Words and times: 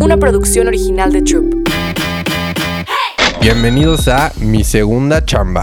una 0.00 0.16
producción 0.16 0.68
original 0.68 1.12
de 1.12 1.22
Troop. 1.22 1.54
Bienvenidos 3.40 4.08
a 4.08 4.32
Mi 4.40 4.64
Segunda 4.64 5.24
Chamba, 5.24 5.62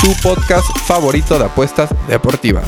tu 0.00 0.12
podcast 0.22 0.66
favorito 0.80 1.38
de 1.38 1.46
apuestas 1.46 1.90
deportivas. 2.08 2.64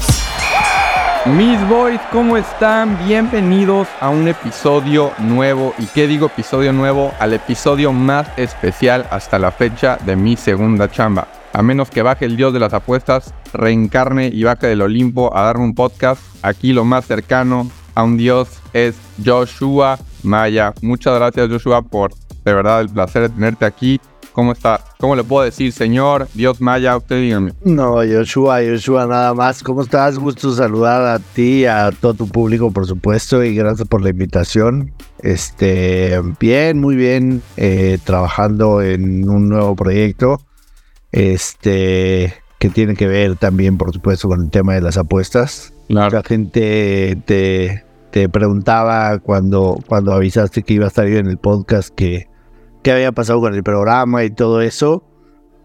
Mis 1.27 1.59
boys, 1.69 2.01
¿cómo 2.13 2.37
están? 2.37 2.99
Bienvenidos 3.07 3.89
a 4.01 4.11
un 4.11 4.29
episodio 4.29 5.13
nuevo. 5.19 5.75
¿Y 5.79 5.87
qué 5.87 6.07
digo 6.07 6.27
episodio 6.27 6.73
nuevo? 6.73 7.13
Al 7.19 7.33
episodio 7.33 7.93
más 7.93 8.29
especial 8.37 9.07
hasta 9.11 9.39
la 9.39 9.51
fecha 9.53 9.99
de 10.05 10.17
Mi 10.17 10.37
Segunda 10.37 10.91
Chamba. 10.91 11.29
A 11.53 11.63
menos 11.63 11.89
que 11.89 12.03
baje 12.03 12.25
el 12.25 12.37
dios 12.37 12.53
de 12.53 12.61
las 12.61 12.75
apuestas, 12.75 13.33
reencarne 13.53 14.29
y 14.29 14.43
baje 14.43 14.67
del 14.67 14.83
Olimpo 14.83 15.35
a 15.37 15.43
darme 15.43 15.65
un 15.65 15.75
podcast, 15.75 16.21
aquí 16.43 16.73
lo 16.73 16.85
más 16.85 17.07
cercano 17.07 17.71
a 17.95 18.03
un 18.03 18.17
dios 18.17 18.49
es 18.73 18.97
Joshua 19.25 19.99
Maya. 20.25 20.75
Muchas 20.83 21.15
gracias 21.15 21.49
Joshua 21.49 21.83
por 21.83 22.13
de 22.45 22.53
verdad 22.53 22.81
el 22.81 22.89
placer 22.89 23.23
de 23.23 23.29
tenerte 23.31 23.65
aquí. 23.65 24.01
¿Cómo 24.33 24.51
está? 24.51 24.81
¿Cómo 24.99 25.15
le 25.15 25.23
puedo 25.23 25.45
decir, 25.45 25.71
señor 25.73 26.27
Dios 26.35 26.61
Maya? 26.61 26.97
Usted 26.97 27.21
dígame. 27.21 27.53
No, 27.65 27.99
Joshua, 27.99 28.59
Joshua, 28.69 29.07
nada 29.07 29.33
más. 29.33 29.63
¿Cómo 29.63 29.83
estás? 29.83 30.19
Gusto 30.19 30.53
saludar 30.53 31.03
a 31.03 31.21
ti, 31.21 31.67
a 31.67 31.93
todo 31.93 32.15
tu 32.15 32.27
público, 32.29 32.73
por 32.73 32.85
supuesto, 32.85 33.45
y 33.45 33.55
gracias 33.55 33.87
por 33.87 34.03
la 34.03 34.11
invitación. 34.11 34.93
Este, 35.21 36.21
bien, 36.41 36.81
muy 36.81 36.97
bien, 36.97 37.43
eh, 37.57 37.99
trabajando 38.03 38.83
en 38.83 39.29
un 39.29 39.49
nuevo 39.49 39.77
proyecto, 39.77 40.41
este, 41.13 42.35
que 42.59 42.71
tiene 42.71 42.97
que 42.97 43.07
ver 43.07 43.37
también, 43.37 43.79
por 43.79 43.93
supuesto, 43.93 44.27
con 44.27 44.43
el 44.43 44.51
tema 44.51 44.75
de 44.75 44.81
las 44.81 44.97
apuestas. 44.97 45.73
La 45.87 46.11
gente 46.25 47.17
te, 47.25 47.85
te 48.15 48.29
preguntaba 48.29 49.19
cuando, 49.19 49.77
cuando 49.89 50.13
avisaste 50.13 50.63
que 50.63 50.75
iba 50.75 50.85
a 50.85 50.89
estar 50.89 51.05
en 51.05 51.27
el 51.27 51.37
podcast 51.37 51.93
que 51.93 52.29
qué 52.85 52.93
había 52.93 53.11
pasado 53.11 53.41
con 53.41 53.55
el 53.55 53.65
programa 53.65 54.23
y 54.23 54.31
todo 54.31 54.61
eso. 54.61 55.03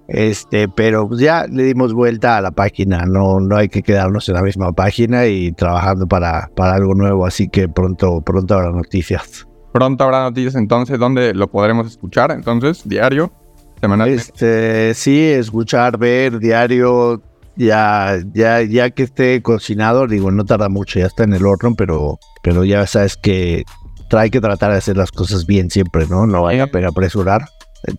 Este, 0.08 0.68
pero 0.68 1.08
ya 1.16 1.46
le 1.46 1.62
dimos 1.62 1.94
vuelta 1.94 2.38
a 2.38 2.42
la 2.42 2.50
página, 2.50 3.06
no, 3.06 3.40
no 3.40 3.56
hay 3.56 3.70
que 3.70 3.84
quedarnos 3.84 4.28
en 4.30 4.34
la 4.34 4.42
misma 4.42 4.72
página 4.72 5.28
y 5.28 5.52
trabajando 5.52 6.08
para, 6.08 6.50
para 6.56 6.74
algo 6.74 6.96
nuevo, 6.96 7.28
así 7.28 7.50
que 7.50 7.70
pronto, 7.70 8.22
pronto 8.22 8.56
habrá 8.56 8.72
noticias. 8.72 9.48
Pronto 9.72 10.06
habrá 10.06 10.24
noticias 10.24 10.56
entonces, 10.56 10.98
¿dónde 10.98 11.36
lo 11.36 11.52
podremos 11.52 11.86
escuchar? 11.86 12.32
Entonces, 12.32 12.82
diario, 12.84 13.32
semanalmente. 13.80 14.24
Este, 14.24 14.94
sí, 14.96 15.22
escuchar, 15.22 16.00
ver, 16.00 16.40
diario, 16.40 17.22
ya, 17.60 18.18
ya, 18.34 18.62
ya 18.62 18.90
que 18.90 19.04
esté 19.04 19.42
cocinado, 19.42 20.08
digo, 20.08 20.32
no 20.32 20.46
tarda 20.46 20.70
mucho, 20.70 20.98
ya 21.00 21.08
está 21.08 21.26
en 21.26 21.34
el 21.34 21.46
horno, 21.46 21.76
pero, 21.76 22.18
pero 22.42 22.64
ya 22.64 22.88
sabes 22.88 23.18
que 23.18 23.66
hay 24.12 24.30
que 24.30 24.40
tratar 24.40 24.72
de 24.72 24.78
hacer 24.78 24.96
las 24.96 25.12
cosas 25.12 25.46
bien 25.46 25.70
siempre, 25.70 26.08
¿no? 26.08 26.26
No 26.26 26.44
vaya 26.44 26.64
a 26.64 26.88
apresurar. 26.88 27.46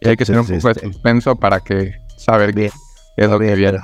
hay 0.02 0.16
que 0.16 0.24
tener 0.24 0.40
un 0.40 0.46
poco 0.46 0.68
de 0.68 0.72
este, 0.72 0.86
suspenso 0.86 1.36
para 1.36 1.60
que 1.60 1.92
saber 2.16 2.54
bien 2.54 2.70
qué 3.16 3.24
es 3.24 3.30
lo 3.30 3.38
que 3.38 3.54
viene. 3.54 3.78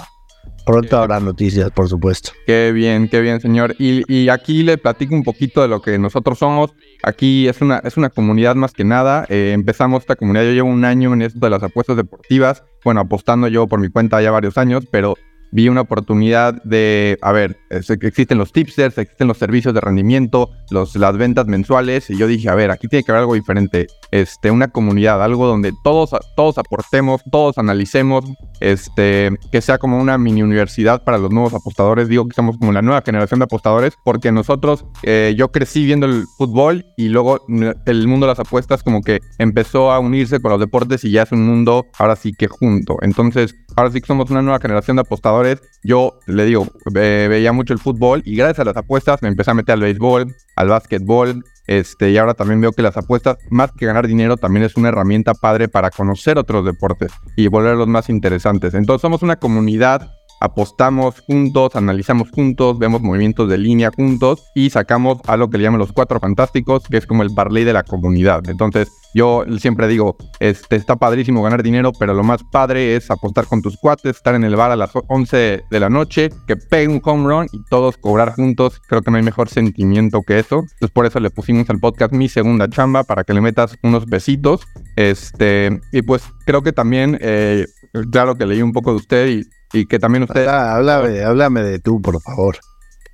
Pronto 0.64 0.96
habrá 0.96 1.20
noticias, 1.20 1.70
por 1.70 1.88
supuesto. 1.88 2.32
Qué 2.46 2.72
bien, 2.72 3.08
qué 3.08 3.20
bien, 3.20 3.40
señor. 3.40 3.76
Y, 3.78 4.28
aquí 4.30 4.62
le 4.64 4.78
platico 4.78 5.14
un 5.14 5.22
poquito 5.22 5.62
de 5.62 5.68
lo 5.68 5.80
que 5.80 5.98
nosotros 5.98 6.38
somos. 6.38 6.72
Aquí 7.04 7.46
es 7.46 7.60
una, 7.60 7.78
es 7.84 7.96
una 7.96 8.08
comunidad 8.10 8.56
más 8.56 8.72
que 8.72 8.82
nada. 8.82 9.26
Eh, 9.28 9.52
empezamos 9.54 10.00
esta 10.00 10.16
comunidad, 10.16 10.44
yo 10.44 10.52
llevo 10.52 10.70
un 10.70 10.84
año 10.84 11.12
en 11.12 11.22
esto 11.22 11.38
de 11.38 11.50
las 11.50 11.62
apuestas 11.62 11.96
deportivas. 11.96 12.64
Bueno, 12.82 13.02
apostando 13.02 13.46
yo 13.46 13.68
por 13.68 13.78
mi 13.78 13.90
cuenta 13.90 14.20
ya 14.20 14.32
varios 14.32 14.58
años, 14.58 14.84
pero 14.90 15.16
vi 15.50 15.68
una 15.68 15.82
oportunidad 15.82 16.62
de, 16.62 17.18
a 17.22 17.32
ver, 17.32 17.56
existen 17.70 18.38
los 18.38 18.52
tipsters, 18.52 18.98
existen 18.98 19.28
los 19.28 19.38
servicios 19.38 19.74
de 19.74 19.80
rendimiento, 19.80 20.50
los, 20.70 20.94
las 20.96 21.16
ventas 21.16 21.46
mensuales, 21.46 22.10
y 22.10 22.16
yo 22.16 22.26
dije, 22.26 22.48
a 22.48 22.54
ver, 22.54 22.70
aquí 22.70 22.88
tiene 22.88 23.04
que 23.04 23.12
haber 23.12 23.20
algo 23.20 23.34
diferente, 23.34 23.86
este, 24.10 24.50
una 24.50 24.68
comunidad, 24.68 25.22
algo 25.22 25.46
donde 25.46 25.72
todos, 25.84 26.10
todos 26.36 26.58
aportemos, 26.58 27.22
todos 27.30 27.58
analicemos, 27.58 28.24
este, 28.60 29.30
que 29.52 29.60
sea 29.60 29.78
como 29.78 29.98
una 30.00 30.18
mini 30.18 30.42
universidad 30.42 31.04
para 31.04 31.18
los 31.18 31.30
nuevos 31.30 31.54
apostadores, 31.54 32.08
digo 32.08 32.26
que 32.26 32.34
somos 32.34 32.56
como 32.58 32.72
la 32.72 32.82
nueva 32.82 33.02
generación 33.02 33.40
de 33.40 33.44
apostadores, 33.44 33.94
porque 34.04 34.32
nosotros, 34.32 34.84
eh, 35.02 35.34
yo 35.36 35.50
crecí 35.52 35.84
viendo 35.84 36.06
el 36.06 36.24
fútbol 36.36 36.84
y 36.96 37.08
luego 37.08 37.44
el 37.86 38.08
mundo 38.08 38.26
de 38.26 38.32
las 38.32 38.40
apuestas 38.40 38.82
como 38.82 39.02
que 39.02 39.20
empezó 39.38 39.92
a 39.92 39.98
unirse 39.98 40.40
con 40.40 40.52
los 40.52 40.60
deportes 40.60 41.04
y 41.04 41.10
ya 41.10 41.22
es 41.22 41.32
un 41.32 41.46
mundo 41.46 41.86
ahora 41.98 42.16
sí 42.16 42.32
que 42.32 42.48
junto, 42.48 42.96
entonces, 43.02 43.54
ahora 43.76 43.90
sí 43.90 44.00
que 44.00 44.06
somos 44.06 44.30
una 44.30 44.42
nueva 44.42 44.60
generación 44.60 44.96
de 44.96 45.02
apostadores, 45.02 45.60
yo 45.82 46.18
le 46.26 46.44
digo, 46.44 46.66
veía 46.92 47.52
mucho 47.52 47.72
el 47.72 47.78
fútbol 47.78 48.22
y 48.24 48.36
gracias 48.36 48.60
a 48.60 48.64
las 48.64 48.76
apuestas 48.76 49.22
me 49.22 49.28
empecé 49.28 49.50
a 49.50 49.54
meter 49.54 49.74
al 49.74 49.80
béisbol, 49.80 50.34
al 50.56 50.68
básquetbol, 50.68 51.44
este, 51.66 52.10
y 52.10 52.18
ahora 52.18 52.34
también 52.34 52.60
veo 52.60 52.72
que 52.72 52.82
las 52.82 52.96
apuestas, 52.96 53.36
más 53.50 53.72
que 53.72 53.86
ganar 53.86 54.06
dinero, 54.06 54.36
también 54.36 54.64
es 54.64 54.76
una 54.76 54.88
herramienta 54.88 55.34
padre 55.34 55.68
para 55.68 55.90
conocer 55.90 56.38
otros 56.38 56.64
deportes 56.64 57.12
y 57.36 57.48
volverlos 57.48 57.88
más 57.88 58.08
interesantes. 58.08 58.74
Entonces 58.74 59.02
somos 59.02 59.22
una 59.22 59.36
comunidad 59.36 60.12
apostamos 60.40 61.20
juntos, 61.20 61.76
analizamos 61.76 62.30
juntos, 62.30 62.78
vemos 62.78 63.02
movimientos 63.02 63.48
de 63.48 63.58
línea 63.58 63.90
juntos 63.94 64.44
y 64.54 64.70
sacamos 64.70 65.18
algo 65.26 65.50
que 65.50 65.58
le 65.58 65.64
llaman 65.64 65.80
los 65.80 65.92
cuatro 65.92 66.20
fantásticos, 66.20 66.84
que 66.88 66.98
es 66.98 67.06
como 67.06 67.22
el 67.22 67.34
parlay 67.34 67.64
de 67.64 67.72
la 67.72 67.82
comunidad. 67.82 68.48
Entonces, 68.48 68.90
yo 69.14 69.44
siempre 69.58 69.88
digo, 69.88 70.16
este, 70.40 70.76
está 70.76 70.96
padrísimo 70.96 71.42
ganar 71.42 71.62
dinero, 71.62 71.92
pero 71.98 72.12
lo 72.12 72.22
más 72.22 72.42
padre 72.44 72.96
es 72.96 73.10
apostar 73.10 73.46
con 73.46 73.62
tus 73.62 73.78
cuates, 73.78 74.16
estar 74.16 74.34
en 74.34 74.44
el 74.44 74.56
bar 74.56 74.70
a 74.70 74.76
las 74.76 74.90
11 75.08 75.64
de 75.70 75.80
la 75.80 75.88
noche, 75.88 76.28
que 76.46 76.56
pegue 76.56 76.88
un 76.88 77.00
home 77.02 77.26
run 77.26 77.46
y 77.50 77.64
todos 77.70 77.96
cobrar 77.96 78.34
juntos. 78.34 78.78
Creo 78.86 79.00
que 79.00 79.10
no 79.10 79.16
hay 79.16 79.22
mejor 79.22 79.48
sentimiento 79.48 80.20
que 80.22 80.38
eso. 80.38 80.56
Entonces, 80.56 80.90
por 80.90 81.06
eso 81.06 81.18
le 81.20 81.30
pusimos 81.30 81.70
al 81.70 81.80
podcast 81.80 82.12
mi 82.12 82.28
segunda 82.28 82.68
chamba 82.68 83.04
para 83.04 83.24
que 83.24 83.32
le 83.32 83.40
metas 83.40 83.78
unos 83.82 84.04
besitos. 84.04 84.66
Este, 84.96 85.80
y 85.92 86.02
pues 86.02 86.22
creo 86.44 86.62
que 86.62 86.72
también, 86.72 87.16
eh, 87.22 87.66
claro 88.10 88.36
que 88.36 88.44
leí 88.44 88.60
un 88.60 88.72
poco 88.72 88.90
de 88.90 88.96
usted 88.96 89.28
y 89.28 89.44
y 89.72 89.86
que 89.86 89.98
también 89.98 90.24
usted... 90.24 90.46
Háblame, 90.46 91.22
háblame 91.22 91.62
de 91.62 91.78
tú, 91.78 92.00
por 92.00 92.20
favor. 92.20 92.56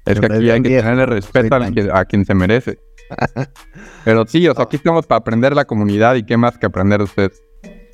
Es 0.04 0.18
que 0.18 0.26
aquí 0.26 0.50
hay 0.50 0.62
que 0.62 0.68
tenerle 0.68 1.06
respeto 1.06 1.54
a, 1.92 2.04
quien 2.04 2.24
se 2.24 2.34
merece. 2.34 2.78
Pero 4.04 4.26
sí, 4.26 4.46
o 4.48 4.54
sea, 4.54 4.64
aquí 4.64 4.76
estamos 4.76 5.06
para 5.06 5.18
aprender 5.18 5.54
la 5.54 5.64
comunidad 5.64 6.16
y 6.16 6.24
qué 6.24 6.36
más 6.36 6.58
que 6.58 6.66
aprender 6.66 7.02
usted. 7.02 7.30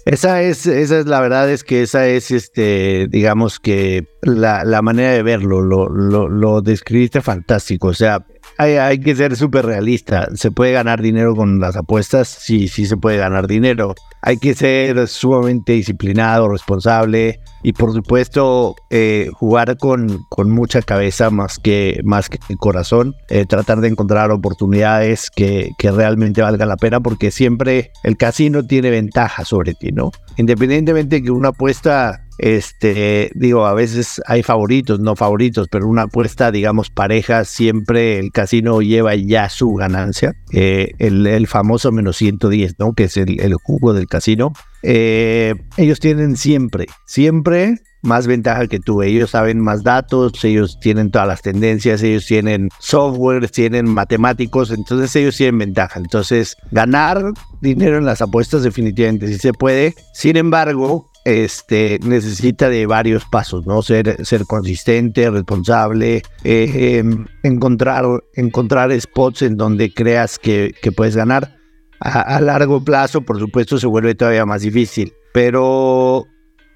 Esa 0.07 0.43
es, 0.43 0.67
esa 0.67 1.01
es 1.01 1.07
la 1.07 1.21
verdad, 1.21 1.51
es 1.51 1.65
que 1.65 1.83
esa 1.83 2.07
es, 2.07 2.31
este, 2.31 3.09
digamos 3.11 3.61
que 3.61 4.07
la, 4.23 4.65
la 4.65 4.81
manera 4.81 5.11
de 5.11 5.23
verlo, 5.23 5.61
lo, 5.61 5.91
lo, 5.91 6.31
lo 6.31 6.63
describiste 6.63 7.21
fantástico. 7.21 7.89
O 7.89 7.95
sea, 7.95 8.25
hay, 8.57 8.77
hay 8.77 9.01
que 9.01 9.15
ser 9.15 9.37
súper 9.37 9.67
realista. 9.67 10.29
¿Se 10.35 10.51
puede 10.51 10.73
ganar 10.73 11.03
dinero 11.03 11.35
con 11.35 11.61
las 11.61 11.77
apuestas? 11.77 12.29
Sí, 12.29 12.69
sí 12.69 12.87
se 12.87 12.97
puede 12.97 13.19
ganar 13.19 13.47
dinero. 13.47 13.95
Hay 14.23 14.39
que 14.39 14.55
ser 14.55 15.07
sumamente 15.09 15.73
disciplinado, 15.73 16.49
responsable 16.49 17.41
y 17.63 17.73
por 17.73 17.93
supuesto 17.93 18.77
eh, 18.91 19.31
jugar 19.35 19.77
con, 19.77 20.25
con, 20.29 20.51
mucha 20.51 20.83
cabeza 20.83 21.31
más 21.31 21.59
que, 21.59 22.01
más 22.05 22.29
que 22.29 22.39
corazón. 22.57 23.15
Eh, 23.29 23.47
tratar 23.47 23.81
de 23.81 23.89
encontrar 23.89 24.31
oportunidades 24.31 25.31
que, 25.31 25.71
que 25.79 25.91
realmente 25.91 26.43
valgan 26.43 26.69
la 26.69 26.77
pena 26.77 27.01
porque 27.01 27.31
siempre 27.31 27.93
el 28.05 28.17
casino 28.17 28.65
tiene 28.65 28.91
ventaja 28.91 29.45
sobre 29.45 29.75
ti, 29.75 29.93
¿no? 29.93 30.11
Independientemente 30.37 31.17
de 31.17 31.23
que 31.23 31.31
una 31.31 31.49
apuesta 31.49 32.28
este, 32.39 33.31
digo, 33.35 33.67
a 33.67 33.75
veces 33.75 34.23
hay 34.27 34.43
favoritos, 34.43 35.01
no 35.01 35.17
favoritos, 35.17 35.69
pero 35.69 35.89
una 35.89 36.03
apuesta, 36.03 36.53
digamos, 36.53 36.89
pareja, 36.89 37.45
siempre 37.45 38.19
el 38.19 38.31
casino 38.31 38.81
lleva 38.81 39.17
ya 39.17 39.49
su 39.49 39.75
ganancia. 39.75 40.35
Eh, 40.53 40.93
el, 40.99 41.47
famoso 41.49 41.91
menos 41.93 42.17
110, 42.17 42.79
¿no? 42.79 42.93
Que 42.93 43.05
es 43.05 43.17
el, 43.17 43.55
jugo 43.55 43.93
del 43.93 44.07
casino. 44.07 44.53
Eh, 44.83 45.55
ellos 45.77 45.99
tienen 45.99 46.37
siempre, 46.37 46.87
siempre 47.07 47.81
más 48.03 48.27
ventaja 48.27 48.67
que 48.67 48.79
tú. 48.79 49.03
Ellos 49.03 49.31
saben 49.31 49.61
más 49.61 49.83
datos, 49.83 50.45
ellos 50.45 50.79
tienen 50.81 51.11
todas 51.11 51.27
las 51.27 51.43
tendencias, 51.43 52.03
ellos 52.03 52.27
tienen 52.27 52.69
software, 52.79 53.49
tienen 53.51 53.89
matemáticos, 53.89 54.71
entonces 54.71 55.15
ellos 55.17 55.37
tienen 55.37 55.59
ventaja. 55.59 55.99
Entonces, 55.99 56.57
ganar 56.71 57.33
dinero 57.61 57.99
en 57.99 58.05
las 58.05 58.23
apuestas 58.23 58.63
definitivamente 58.63 59.27
sí 59.27 59.39
se 59.39 59.53
puede. 59.53 59.95
Sin 60.13 60.37
embargo, 60.37 61.11
este, 61.25 61.99
necesita 62.03 62.69
de 62.69 62.87
varios 62.87 63.25
pasos, 63.25 63.67
¿no? 63.67 63.83
Ser, 63.83 64.25
ser 64.25 64.45
consistente, 64.45 65.31
responsable, 65.31 66.23
eh, 66.45 66.99
em, 66.99 67.27
encontrar, 67.43 68.05
encontrar 68.35 68.99
spots 69.01 69.43
en 69.43 69.57
donde 69.57 69.93
creas 69.93 70.39
que, 70.39 70.75
puedes 70.97 71.17
ganar. 71.17 71.57
A, 72.01 72.41
largo 72.41 72.83
plazo, 72.85 73.23
por 73.23 73.39
supuesto, 73.41 73.79
se 73.79 73.87
vuelve 73.89 74.15
todavía 74.15 74.47
más 74.47 74.63
difícil, 74.63 75.13
pero 75.35 76.27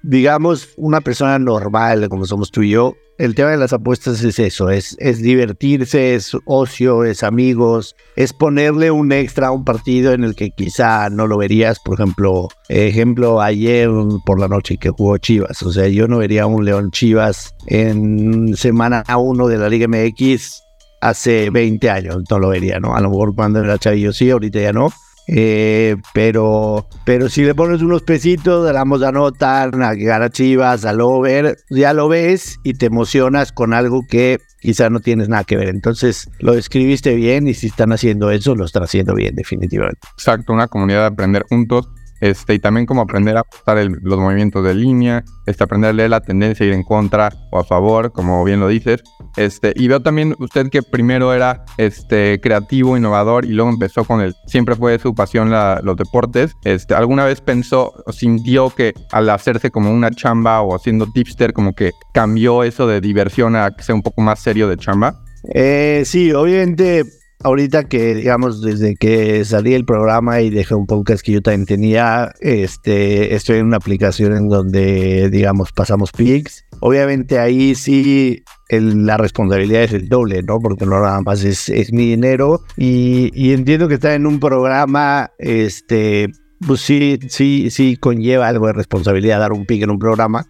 digamos, 0.03 0.69
una 0.77 1.01
persona 1.01 1.39
normal 1.39 2.09
como 2.09 2.25
somos 2.25 2.51
tú 2.51 2.61
y 2.61 2.71
yo, 2.71 2.95
el 3.17 3.35
tema 3.35 3.51
de 3.51 3.57
las 3.57 3.73
apuestas 3.73 4.23
es 4.23 4.39
eso, 4.39 4.69
es, 4.69 4.97
divertirse, 5.21 6.15
es 6.15 6.35
ocio, 6.45 7.03
es 7.03 7.23
amigos, 7.23 7.95
es 8.15 8.33
ponerle 8.33 8.91
un 8.91 9.11
extra 9.11 9.47
a 9.47 9.51
un 9.51 9.63
partido 9.63 10.13
en 10.13 10.23
el 10.23 10.35
que 10.35 10.49
quizá 10.51 11.09
no 11.09 11.27
lo 11.27 11.37
verías, 11.37 11.79
por 11.79 11.99
ejemplo, 11.99 12.49
ejemplo 12.69 13.41
ayer 13.41 13.89
por 14.25 14.39
la 14.39 14.47
noche 14.47 14.77
que 14.77 14.89
jugó 14.89 15.17
Chivas, 15.17 15.61
o 15.63 15.71
sea, 15.71 15.87
yo 15.87 16.07
no 16.07 16.17
vería 16.17 16.47
un 16.47 16.65
León 16.65 16.91
Chivas 16.91 17.53
en 17.67 18.55
semana 18.57 19.03
1 19.15 19.47
de 19.47 19.57
la 19.57 19.69
Liga 19.69 19.87
MX 19.87 20.61
hace 21.01 21.49
20 21.49 21.89
años, 21.89 22.23
no 22.29 22.39
lo 22.39 22.49
vería, 22.49 22.79
¿no? 22.79 22.95
A 22.95 23.01
lo 23.01 23.09
mejor 23.09 23.35
cuando 23.35 23.59
era 23.59 23.77
chavillo 23.77 24.11
sí, 24.11 24.29
ahorita 24.31 24.59
ya 24.59 24.73
no, 24.73 24.89
Eh, 25.27 25.95
pero, 26.13 26.87
pero 27.05 27.29
si 27.29 27.43
le 27.43 27.55
pones 27.55 27.81
unos 27.81 28.01
pesitos, 28.01 28.71
damos 28.71 29.01
a 29.03 29.11
notar, 29.11 29.69
a 29.81 29.95
ganar 29.95 30.31
Chivas, 30.31 30.85
al 30.85 31.01
over, 31.01 31.57
ya 31.69 31.93
lo 31.93 32.09
ves 32.09 32.59
y 32.63 32.73
te 32.73 32.87
emocionas 32.87 33.51
con 33.51 33.73
algo 33.73 34.01
que 34.09 34.39
quizá 34.59 34.89
no 34.89 34.99
tienes 34.99 35.29
nada 35.29 35.43
que 35.43 35.57
ver. 35.57 35.69
Entonces 35.69 36.29
lo 36.39 36.53
escribiste 36.53 37.15
bien 37.15 37.47
y 37.47 37.53
si 37.53 37.67
están 37.67 37.91
haciendo 37.91 38.31
eso, 38.31 38.55
lo 38.55 38.65
están 38.65 38.83
haciendo 38.83 39.13
bien, 39.15 39.35
definitivamente. 39.35 39.99
Exacto, 40.13 40.53
una 40.53 40.67
comunidad 40.67 41.01
de 41.01 41.07
aprender 41.07 41.43
juntos. 41.47 41.89
Este, 42.23 42.53
y 42.53 42.59
también 42.59 42.85
como 42.85 43.01
aprender 43.01 43.35
a 43.35 43.41
ajustar 43.41 43.85
los 44.01 44.17
movimientos 44.17 44.63
de 44.63 44.73
línea, 44.73 45.25
este, 45.45 45.65
aprender 45.65 45.89
a 45.89 45.93
leer 45.93 46.09
la 46.09 46.21
tendencia, 46.21 46.65
ir 46.65 46.71
en 46.71 46.83
contra 46.83 47.29
o 47.51 47.59
a 47.59 47.65
favor, 47.65 48.13
como 48.13 48.41
bien 48.45 48.61
lo 48.61 48.69
dices. 48.69 49.03
Este, 49.35 49.73
y 49.75 49.89
veo 49.89 50.01
también 50.01 50.33
usted 50.39 50.69
que 50.69 50.81
primero 50.83 51.33
era 51.33 51.65
este, 51.77 52.39
creativo, 52.39 52.95
innovador 52.95 53.43
y 53.43 53.49
luego 53.49 53.71
empezó 53.71 54.05
con 54.05 54.21
el, 54.21 54.33
siempre 54.47 54.77
fue 54.77 54.97
su 54.99 55.13
pasión 55.13 55.51
los 55.51 55.97
deportes. 55.97 56.53
Este, 56.63 56.95
¿Alguna 56.95 57.25
vez 57.25 57.41
pensó 57.41 57.91
o 58.05 58.13
sintió 58.13 58.69
que 58.69 58.93
al 59.11 59.29
hacerse 59.29 59.69
como 59.69 59.91
una 59.91 60.09
chamba 60.09 60.61
o 60.61 60.77
haciendo 60.77 61.11
tipster 61.11 61.51
como 61.51 61.73
que 61.73 61.91
cambió 62.13 62.63
eso 62.63 62.87
de 62.87 63.01
diversión 63.01 63.57
a 63.57 63.71
que 63.75 63.83
sea 63.83 63.95
un 63.95 64.01
poco 64.01 64.21
más 64.21 64.39
serio 64.39 64.69
de 64.69 64.77
chamba? 64.77 65.19
Eh, 65.53 66.03
sí, 66.05 66.31
obviamente 66.31 67.03
ahorita 67.43 67.83
que, 67.85 68.15
digamos, 68.15 68.61
desde 68.61 68.95
que 68.95 69.43
salí 69.45 69.71
del 69.71 69.85
programa 69.85 70.41
y 70.41 70.49
dejé 70.49 70.75
un 70.75 70.87
podcast 70.87 71.23
que 71.23 71.33
yo 71.33 71.41
también 71.41 71.65
tenía, 71.65 72.33
este, 72.39 73.35
estoy 73.35 73.59
en 73.59 73.67
una 73.67 73.77
aplicación 73.77 74.35
en 74.35 74.49
donde, 74.49 75.29
digamos, 75.29 75.71
pasamos 75.71 76.11
pics. 76.11 76.65
Obviamente 76.79 77.39
ahí 77.39 77.75
sí 77.75 78.43
la 78.69 79.17
responsabilidad 79.17 79.83
es 79.83 79.93
el 79.93 80.09
doble, 80.09 80.41
¿no? 80.43 80.59
Porque 80.59 80.85
no 80.85 81.01
nada 81.01 81.21
más 81.21 81.43
es, 81.43 81.93
mi 81.93 82.07
dinero. 82.07 82.61
Y, 82.77 83.51
entiendo 83.53 83.87
que 83.87 83.95
está 83.95 84.15
en 84.15 84.25
un 84.25 84.39
programa, 84.39 85.31
este, 85.37 86.29
pues 86.65 86.81
sí, 86.81 87.19
sí, 87.29 87.69
sí 87.69 87.97
conlleva 87.97 88.47
algo 88.47 88.67
de 88.67 88.73
responsabilidad 88.73 89.39
dar 89.39 89.53
un 89.53 89.65
pick 89.65 89.83
en 89.83 89.91
un 89.91 89.99
programa. 89.99 90.47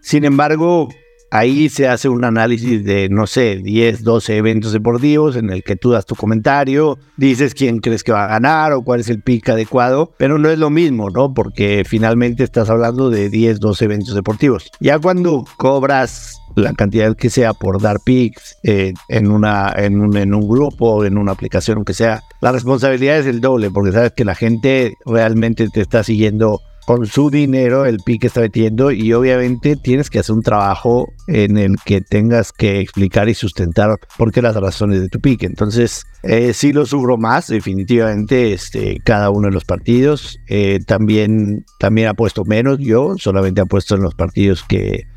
Sin 0.00 0.24
embargo, 0.24 0.88
Ahí 1.30 1.68
se 1.68 1.88
hace 1.88 2.08
un 2.08 2.24
análisis 2.24 2.84
de, 2.84 3.08
no 3.08 3.26
sé, 3.26 3.56
10, 3.56 4.02
12 4.04 4.36
eventos 4.36 4.72
deportivos 4.72 5.36
en 5.36 5.50
el 5.50 5.62
que 5.62 5.76
tú 5.76 5.90
das 5.90 6.06
tu 6.06 6.14
comentario, 6.14 6.98
dices 7.16 7.54
quién 7.54 7.80
crees 7.80 8.04
que 8.04 8.12
va 8.12 8.24
a 8.24 8.28
ganar 8.28 8.72
o 8.72 8.82
cuál 8.82 9.00
es 9.00 9.08
el 9.08 9.22
pick 9.22 9.48
adecuado, 9.48 10.12
pero 10.18 10.38
no 10.38 10.48
es 10.48 10.58
lo 10.58 10.70
mismo, 10.70 11.10
¿no? 11.10 11.34
Porque 11.34 11.84
finalmente 11.86 12.44
estás 12.44 12.70
hablando 12.70 13.10
de 13.10 13.28
10, 13.28 13.60
12 13.60 13.84
eventos 13.84 14.14
deportivos. 14.14 14.70
Ya 14.80 14.98
cuando 14.98 15.44
cobras 15.56 16.38
la 16.56 16.72
cantidad 16.72 17.14
que 17.14 17.28
sea 17.28 17.52
por 17.52 17.80
dar 17.82 17.98
picks 18.04 18.56
eh, 18.62 18.94
en, 19.08 19.30
una, 19.30 19.72
en, 19.76 20.00
un, 20.00 20.16
en 20.16 20.34
un 20.34 20.48
grupo, 20.48 21.04
en 21.04 21.18
una 21.18 21.32
aplicación, 21.32 21.76
aunque 21.76 21.92
sea, 21.92 22.22
la 22.40 22.52
responsabilidad 22.52 23.18
es 23.18 23.26
el 23.26 23.40
doble, 23.40 23.70
porque 23.70 23.92
sabes 23.92 24.12
que 24.12 24.24
la 24.24 24.34
gente 24.34 24.94
realmente 25.04 25.68
te 25.68 25.82
está 25.82 26.02
siguiendo 26.02 26.60
con 26.86 27.04
su 27.04 27.30
dinero 27.30 27.84
el 27.84 27.98
pique 27.98 28.28
está 28.28 28.40
metiendo 28.40 28.92
y 28.92 29.12
obviamente 29.12 29.74
tienes 29.74 30.08
que 30.08 30.20
hacer 30.20 30.36
un 30.36 30.42
trabajo 30.42 31.12
en 31.26 31.58
el 31.58 31.74
que 31.84 32.00
tengas 32.00 32.52
que 32.52 32.78
explicar 32.78 33.28
y 33.28 33.34
sustentar 33.34 33.98
por 34.16 34.30
qué 34.30 34.40
las 34.40 34.54
razones 34.54 35.00
de 35.00 35.08
tu 35.08 35.20
pique. 35.20 35.46
Entonces, 35.46 36.04
eh, 36.22 36.52
sí 36.54 36.72
lo 36.72 36.86
sufro 36.86 37.18
más, 37.18 37.48
definitivamente, 37.48 38.52
este, 38.52 39.00
cada 39.04 39.30
uno 39.30 39.48
de 39.48 39.54
los 39.54 39.64
partidos. 39.64 40.38
Eh, 40.46 40.78
también, 40.86 41.64
también 41.80 42.14
puesto 42.14 42.44
menos 42.44 42.78
yo, 42.78 43.16
solamente 43.18 43.66
puesto 43.66 43.96
en 43.96 44.02
los 44.02 44.14
partidos 44.14 44.62
que, 44.62 45.08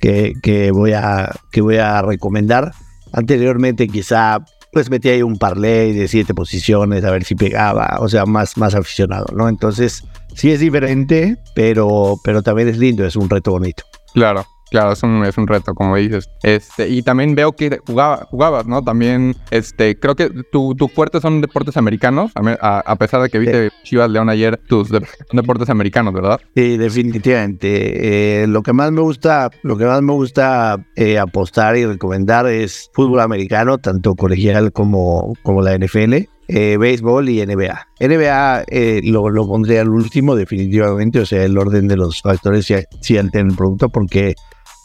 que, 0.00 0.32
que, 0.40 0.70
voy 0.70 0.92
a, 0.92 1.34
que 1.50 1.60
voy 1.60 1.78
a 1.78 2.02
recomendar. 2.02 2.70
Anteriormente 3.12 3.88
quizá 3.88 4.44
pues 4.72 4.90
metí 4.90 5.08
ahí 5.08 5.22
un 5.22 5.38
parlay 5.38 5.92
de 5.92 6.06
siete 6.06 6.34
posiciones 6.34 7.02
a 7.02 7.10
ver 7.10 7.24
si 7.24 7.34
pegaba, 7.34 7.96
o 7.98 8.08
sea, 8.08 8.26
más, 8.26 8.58
más 8.58 8.74
aficionado, 8.74 9.26
¿no? 9.34 9.48
Entonces, 9.48 10.04
sí 10.36 10.52
es 10.52 10.60
diferente, 10.60 11.36
pero, 11.54 12.16
pero 12.22 12.42
también 12.42 12.68
es 12.68 12.78
lindo, 12.78 13.04
es 13.04 13.16
un 13.16 13.28
reto 13.28 13.52
bonito. 13.52 13.82
Claro. 14.14 14.44
Claro, 14.70 14.92
es 14.92 15.02
un, 15.04 15.24
es 15.24 15.38
un 15.38 15.46
reto, 15.46 15.74
como 15.74 15.94
dices. 15.96 16.28
Este, 16.42 16.88
y 16.88 17.02
también 17.02 17.36
veo 17.36 17.52
que 17.52 17.78
jugaba, 17.86 18.26
jugabas, 18.30 18.66
¿no? 18.66 18.82
También, 18.82 19.36
este, 19.52 19.98
creo 19.98 20.16
que 20.16 20.28
tu, 20.50 20.74
tu 20.74 20.88
fuerte 20.88 21.20
son 21.20 21.40
deportes 21.40 21.76
americanos, 21.76 22.32
a, 22.34 22.96
pesar 22.96 23.22
de 23.22 23.28
que 23.28 23.38
viste 23.38 23.70
Chivas 23.84 24.10
León 24.10 24.28
ayer, 24.28 24.60
tus 24.68 24.90
deportes 25.32 25.70
americanos, 25.70 26.12
¿verdad? 26.12 26.40
Sí, 26.56 26.76
definitivamente. 26.76 28.42
Eh, 28.42 28.46
lo 28.48 28.62
que 28.62 28.72
más 28.72 28.90
me 28.90 29.02
gusta, 29.02 29.50
lo 29.62 29.76
que 29.76 29.84
más 29.84 30.02
me 30.02 30.12
gusta 30.12 30.84
eh, 30.96 31.18
apostar 31.18 31.76
y 31.76 31.86
recomendar 31.86 32.48
es 32.48 32.90
fútbol 32.92 33.20
americano, 33.20 33.78
tanto 33.78 34.16
colegial 34.16 34.72
como, 34.72 35.34
como 35.44 35.62
la 35.62 35.78
NFL. 35.78 36.26
Eh, 36.48 36.76
béisbol 36.76 37.28
y 37.28 37.44
NBA. 37.44 37.88
NBA 37.98 38.64
eh, 38.68 39.00
lo, 39.04 39.28
lo, 39.30 39.48
pondría 39.48 39.80
al 39.80 39.88
último 39.88 40.36
definitivamente, 40.36 41.20
o 41.20 41.26
sea, 41.26 41.44
el 41.44 41.58
orden 41.58 41.88
de 41.88 41.96
los 41.96 42.22
factores 42.22 42.66
si, 42.66 42.74
si 43.00 43.16
el 43.16 43.30
producto, 43.56 43.88
porque 43.88 44.36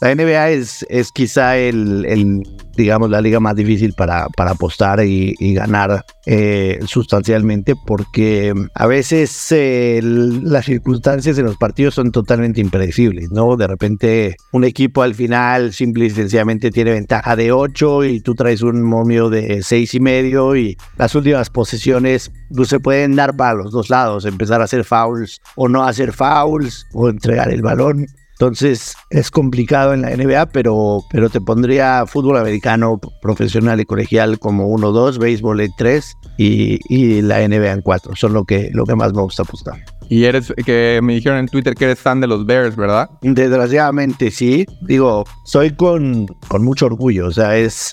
la 0.02 0.12
NBA 0.16 0.50
es, 0.50 0.84
es 0.88 1.12
quizá 1.12 1.56
el, 1.56 2.42
digamos, 2.76 3.08
la 3.08 3.20
liga 3.20 3.38
más 3.38 3.54
difícil 3.54 3.94
para, 3.96 4.26
para 4.30 4.50
apostar 4.50 4.98
y, 5.04 5.32
ganar 5.54 6.04
eh, 6.26 6.80
sustancialmente 6.86 7.74
porque 7.86 8.52
a 8.74 8.86
veces 8.88 9.54
las 10.02 10.64
circunstancias 10.64 11.38
en 11.38 11.44
los 11.44 11.56
partidos 11.56 11.94
son 11.94 12.10
totalmente 12.10 12.60
impredecibles, 12.60 13.30
¿no? 13.30 13.56
De 13.56 13.68
repente 13.68 14.34
un 14.50 14.64
equipo 14.64 15.02
al 15.02 15.14
final 15.14 15.72
simple 15.72 16.06
y 16.06 16.10
sencillamente 16.10 16.72
tiene 16.72 16.90
ventaja 16.90 17.36
de 17.36 17.52
8 17.52 18.04
y 18.04 18.20
tú 18.20 18.34
traes 18.34 18.62
un 18.62 18.82
momio 18.82 19.30
de 19.30 19.62
seis 19.62 19.94
y 19.94 20.00
medio 20.00 20.56
y 20.56 20.76
las 20.96 21.14
últimas 21.14 21.48
posesiones 21.48 22.32
pues, 22.52 22.70
se 22.70 22.80
pueden 22.80 23.14
dar 23.14 23.36
para 23.36 23.54
los 23.54 23.70
dos 23.70 23.88
lados, 23.88 24.24
empezar 24.24 24.60
a 24.62 24.64
hacer 24.64 24.82
fouls 24.82 25.40
o 25.54 25.68
no 25.68 25.84
hacer 25.84 26.12
fouls 26.12 26.86
o 26.92 27.08
entregar 27.08 27.52
el 27.52 27.62
balón. 27.62 28.06
Entonces 28.42 28.96
es 29.10 29.30
complicado 29.30 29.94
en 29.94 30.02
la 30.02 30.10
NBA, 30.16 30.46
pero, 30.46 31.04
pero 31.12 31.30
te 31.30 31.40
pondría 31.40 32.06
fútbol 32.08 32.36
americano 32.38 32.98
profesional 33.20 33.80
y 33.80 33.84
colegial 33.84 34.40
como 34.40 34.66
1-2, 34.76 35.18
béisbol 35.18 35.60
en 35.60 35.70
3 35.78 36.16
y, 36.38 36.80
y, 36.92 37.22
la 37.22 37.46
NBA 37.46 37.70
en 37.70 37.82
4. 37.82 38.16
Son 38.16 38.32
lo 38.32 38.42
que, 38.44 38.70
lo 38.72 38.84
que 38.84 38.96
más 38.96 39.14
me 39.14 39.22
gusta 39.22 39.44
apostar. 39.44 39.84
Y 40.08 40.24
eres, 40.24 40.52
que 40.66 40.98
me 41.04 41.14
dijeron 41.14 41.38
en 41.38 41.46
Twitter 41.46 41.76
que 41.76 41.84
eres 41.84 42.00
fan 42.00 42.20
de 42.20 42.26
los 42.26 42.44
Bears, 42.44 42.74
¿verdad? 42.74 43.08
Desgraciadamente 43.20 44.32
sí. 44.32 44.66
Digo, 44.80 45.22
soy 45.44 45.70
con, 45.70 46.26
con 46.48 46.64
mucho 46.64 46.86
orgullo. 46.86 47.28
O 47.28 47.32
sea, 47.32 47.56
es, 47.56 47.92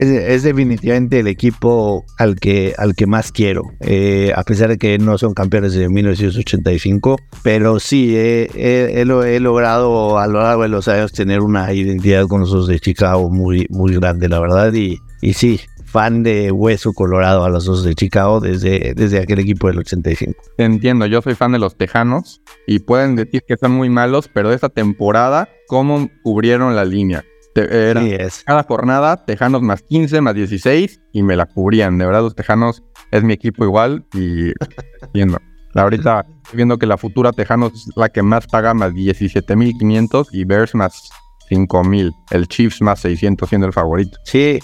es, 0.00 0.42
definitivamente 0.42 1.20
el 1.20 1.26
equipo 1.26 2.04
al 2.18 2.36
que, 2.36 2.74
al 2.78 2.94
que 2.94 3.06
más 3.06 3.32
quiero, 3.32 3.64
eh, 3.80 4.32
a 4.34 4.42
pesar 4.44 4.70
de 4.70 4.78
que 4.78 4.98
no 4.98 5.18
son 5.18 5.34
campeones 5.34 5.74
de 5.74 5.88
1985, 5.88 7.18
pero 7.42 7.78
sí, 7.78 8.14
he, 8.16 9.04
logrado 9.04 10.18
a 10.18 10.26
lo 10.26 10.40
largo 10.40 10.62
de 10.62 10.68
los 10.68 10.88
años 10.88 11.12
tener 11.12 11.40
una 11.40 11.72
identidad 11.72 12.26
con 12.26 12.40
los 12.40 12.66
de 12.66 12.80
Chicago 12.80 13.30
muy, 13.30 13.66
muy 13.68 13.94
grande, 13.94 14.28
la 14.28 14.40
verdad, 14.40 14.72
y, 14.72 14.98
y 15.20 15.34
sí, 15.34 15.60
fan 15.84 16.22
de 16.22 16.52
Hueso 16.52 16.92
Colorado 16.92 17.44
a 17.44 17.50
los 17.50 17.64
dos 17.64 17.84
de 17.84 17.94
Chicago 17.94 18.40
desde, 18.40 18.94
desde 18.94 19.18
aquel 19.18 19.40
equipo 19.40 19.66
del 19.66 19.80
85. 19.80 20.40
entiendo, 20.56 21.06
yo 21.06 21.20
soy 21.20 21.34
fan 21.34 21.52
de 21.52 21.58
los 21.58 21.76
Tejanos 21.76 22.40
y 22.66 22.78
pueden 22.78 23.16
decir 23.16 23.42
que 23.46 23.56
son 23.56 23.72
muy 23.72 23.90
malos, 23.90 24.30
pero 24.32 24.52
esta 24.52 24.68
temporada, 24.68 25.48
¿cómo 25.66 26.08
cubrieron 26.22 26.76
la 26.76 26.84
línea? 26.84 27.24
Era 27.54 28.02
cada 28.44 28.62
jornada, 28.62 29.24
Tejanos 29.24 29.62
más 29.62 29.82
15, 29.82 30.20
más 30.20 30.34
16 30.34 31.00
y 31.12 31.22
me 31.22 31.36
la 31.36 31.46
cubrían. 31.46 31.98
De 31.98 32.06
verdad, 32.06 32.22
los 32.22 32.34
Tejanos 32.34 32.82
es 33.10 33.22
mi 33.22 33.32
equipo 33.32 33.64
igual 33.64 34.04
y 34.14 34.52
viendo. 35.12 35.38
Ahorita 35.74 36.26
viendo 36.52 36.78
que 36.78 36.86
la 36.86 36.96
futura 36.96 37.32
Tejanos 37.32 37.72
es 37.74 37.96
la 37.96 38.08
que 38.08 38.22
más 38.22 38.46
paga, 38.46 38.74
más 38.74 38.92
17.500 38.92 40.28
y 40.32 40.44
Bears 40.44 40.74
más 40.74 41.10
5.000. 41.50 42.12
El 42.30 42.48
Chiefs 42.48 42.80
más 42.82 43.00
600 43.00 43.48
siendo 43.48 43.66
el 43.66 43.72
favorito. 43.72 44.18
Sí, 44.24 44.58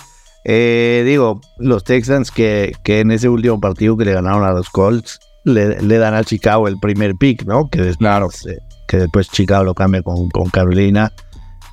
eh, 0.45 1.03
digo, 1.05 1.41
los 1.59 1.85
Texans 1.85 2.31
que, 2.31 2.73
que 2.85 3.01
en 3.01 3.11
ese 3.11 3.29
último 3.29 3.61
partido 3.61 3.97
que 3.97 4.05
le 4.05 4.15
ganaron 4.15 4.45
a 4.45 4.53
los 4.53 4.71
Colts 4.71 5.19
le, 5.47 5.99
dan 5.99 6.15
al 6.15 6.25
Chicago 6.25 6.67
el 6.69 6.79
primer 6.79 7.15
pick, 7.15 7.45
¿no? 7.45 7.69
Que 7.69 7.81
después, 7.81 7.99
claro. 7.99 8.29
que 8.89 8.97
después 8.97 9.29
Chicago 9.29 9.65
lo 9.65 9.75
cambia 9.75 10.03
con, 10.03 10.29
con 10.31 10.49
Carolina. 10.51 11.13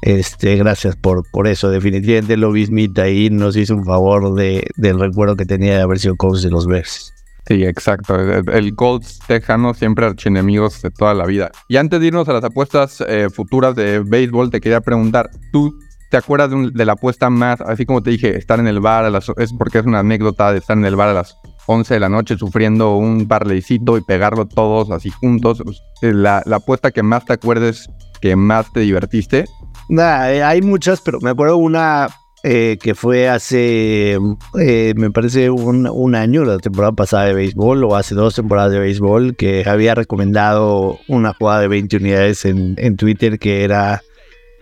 Este, 0.05 0.57
gracias 0.57 0.97
por, 0.97 1.23
por 1.31 1.47
eso. 1.47 1.69
Definitivamente 1.69 2.35
Lobby 2.35 2.65
Smith 2.65 2.99
ahí 2.99 3.29
nos 3.29 3.55
hizo 3.55 3.73
un 3.73 3.85
favor 3.85 4.35
de, 4.35 4.67
del 4.75 4.99
recuerdo 4.99 5.37
que 5.37 5.45
tenía 5.45 5.77
de 5.77 5.81
haber 5.81 5.97
sido 5.97 6.17
coach 6.17 6.41
de 6.41 6.49
los 6.49 6.67
Bears. 6.67 7.13
Sí, 7.47 7.63
exacto. 7.63 8.19
El, 8.19 8.75
Colts 8.75 9.19
Tejano 9.27 9.73
siempre 9.73 10.05
archienemigos 10.05 10.81
de 10.81 10.91
toda 10.91 11.13
la 11.13 11.25
vida. 11.25 11.51
Y 11.69 11.77
antes 11.77 12.01
de 12.01 12.07
irnos 12.07 12.27
a 12.27 12.33
las 12.33 12.43
apuestas 12.43 13.01
eh, 13.07 13.29
futuras 13.33 13.75
de 13.75 13.99
béisbol, 13.99 14.49
te 14.49 14.59
quería 14.59 14.81
preguntar, 14.81 15.29
¿tú 15.53 15.73
te 16.11 16.17
acuerdas 16.17 16.51
de, 16.51 16.85
la 16.85 16.93
apuesta 16.93 17.29
más, 17.29 17.61
así 17.61 17.85
como 17.85 18.03
te 18.03 18.09
dije, 18.09 18.37
estar 18.37 18.59
en 18.59 18.67
el 18.67 18.81
bar 18.81 19.05
a 19.05 19.09
las, 19.09 19.31
es 19.37 19.53
porque 19.53 19.79
es 19.79 19.85
una 19.85 19.99
anécdota 19.99 20.51
de 20.51 20.59
estar 20.59 20.77
en 20.77 20.85
el 20.85 20.97
bar 20.97 21.09
a 21.09 21.13
las 21.13 21.37
11 21.67 21.93
de 21.93 21.99
la 22.01 22.09
noche 22.09 22.37
sufriendo 22.37 22.97
un 22.97 23.25
parleycito 23.25 23.97
y 23.97 24.01
pegarlo 24.01 24.47
todos 24.47 24.91
así 24.91 25.09
juntos? 25.09 25.63
La, 26.01 26.43
la 26.45 26.57
apuesta 26.57 26.91
que 26.91 27.03
más 27.03 27.25
te 27.25 27.33
acuerdes, 27.33 27.89
que 28.21 28.35
más 28.35 28.71
te 28.73 28.81
divertiste, 28.81 29.45
Nah, 29.89 30.31
eh, 30.31 30.43
hay 30.43 30.61
muchas, 30.61 31.01
pero 31.01 31.19
me 31.21 31.31
acuerdo 31.31 31.57
una 31.57 32.07
eh, 32.43 32.77
que 32.81 32.93
fue 32.93 33.29
hace, 33.29 34.17
eh, 34.59 34.93
me 34.95 35.11
parece, 35.11 35.49
un, 35.49 36.15
año, 36.15 36.43
la 36.43 36.57
temporada 36.59 36.91
pasada 36.91 37.25
de 37.25 37.33
béisbol, 37.33 37.83
o 37.83 37.95
hace 37.95 38.15
dos 38.15 38.35
temporadas 38.35 38.71
de 38.71 38.79
béisbol, 38.79 39.35
que 39.35 39.63
había 39.65 39.95
recomendado 39.95 40.99
una 41.07 41.33
jugada 41.33 41.61
de 41.61 41.67
20 41.69 41.97
unidades 41.97 42.45
en, 42.45 42.75
en 42.77 42.97
Twitter 42.97 43.39
que 43.39 43.63
era 43.63 44.01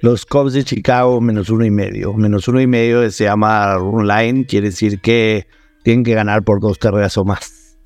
los 0.02 0.26
Cubs 0.26 0.54
de 0.54 0.64
Chicago 0.64 1.22
menos 1.22 1.50
uno 1.50 1.66
y 1.66 1.72
medio. 1.72 2.14
Menos 2.14 2.48
uno 2.48 2.60
y 2.60 2.68
medio 2.68 3.10
se 3.12 3.26
llama 3.26 3.76
run 3.76 4.08
line, 4.08 4.46
quiere 4.46 4.70
decir 4.70 5.00
que 5.00 5.48
tienen 5.84 6.04
que 6.04 6.14
ganar 6.14 6.44
por 6.44 6.60
dos 6.60 6.78
carreras 6.78 7.18
o 7.18 7.24
más. 7.24 7.78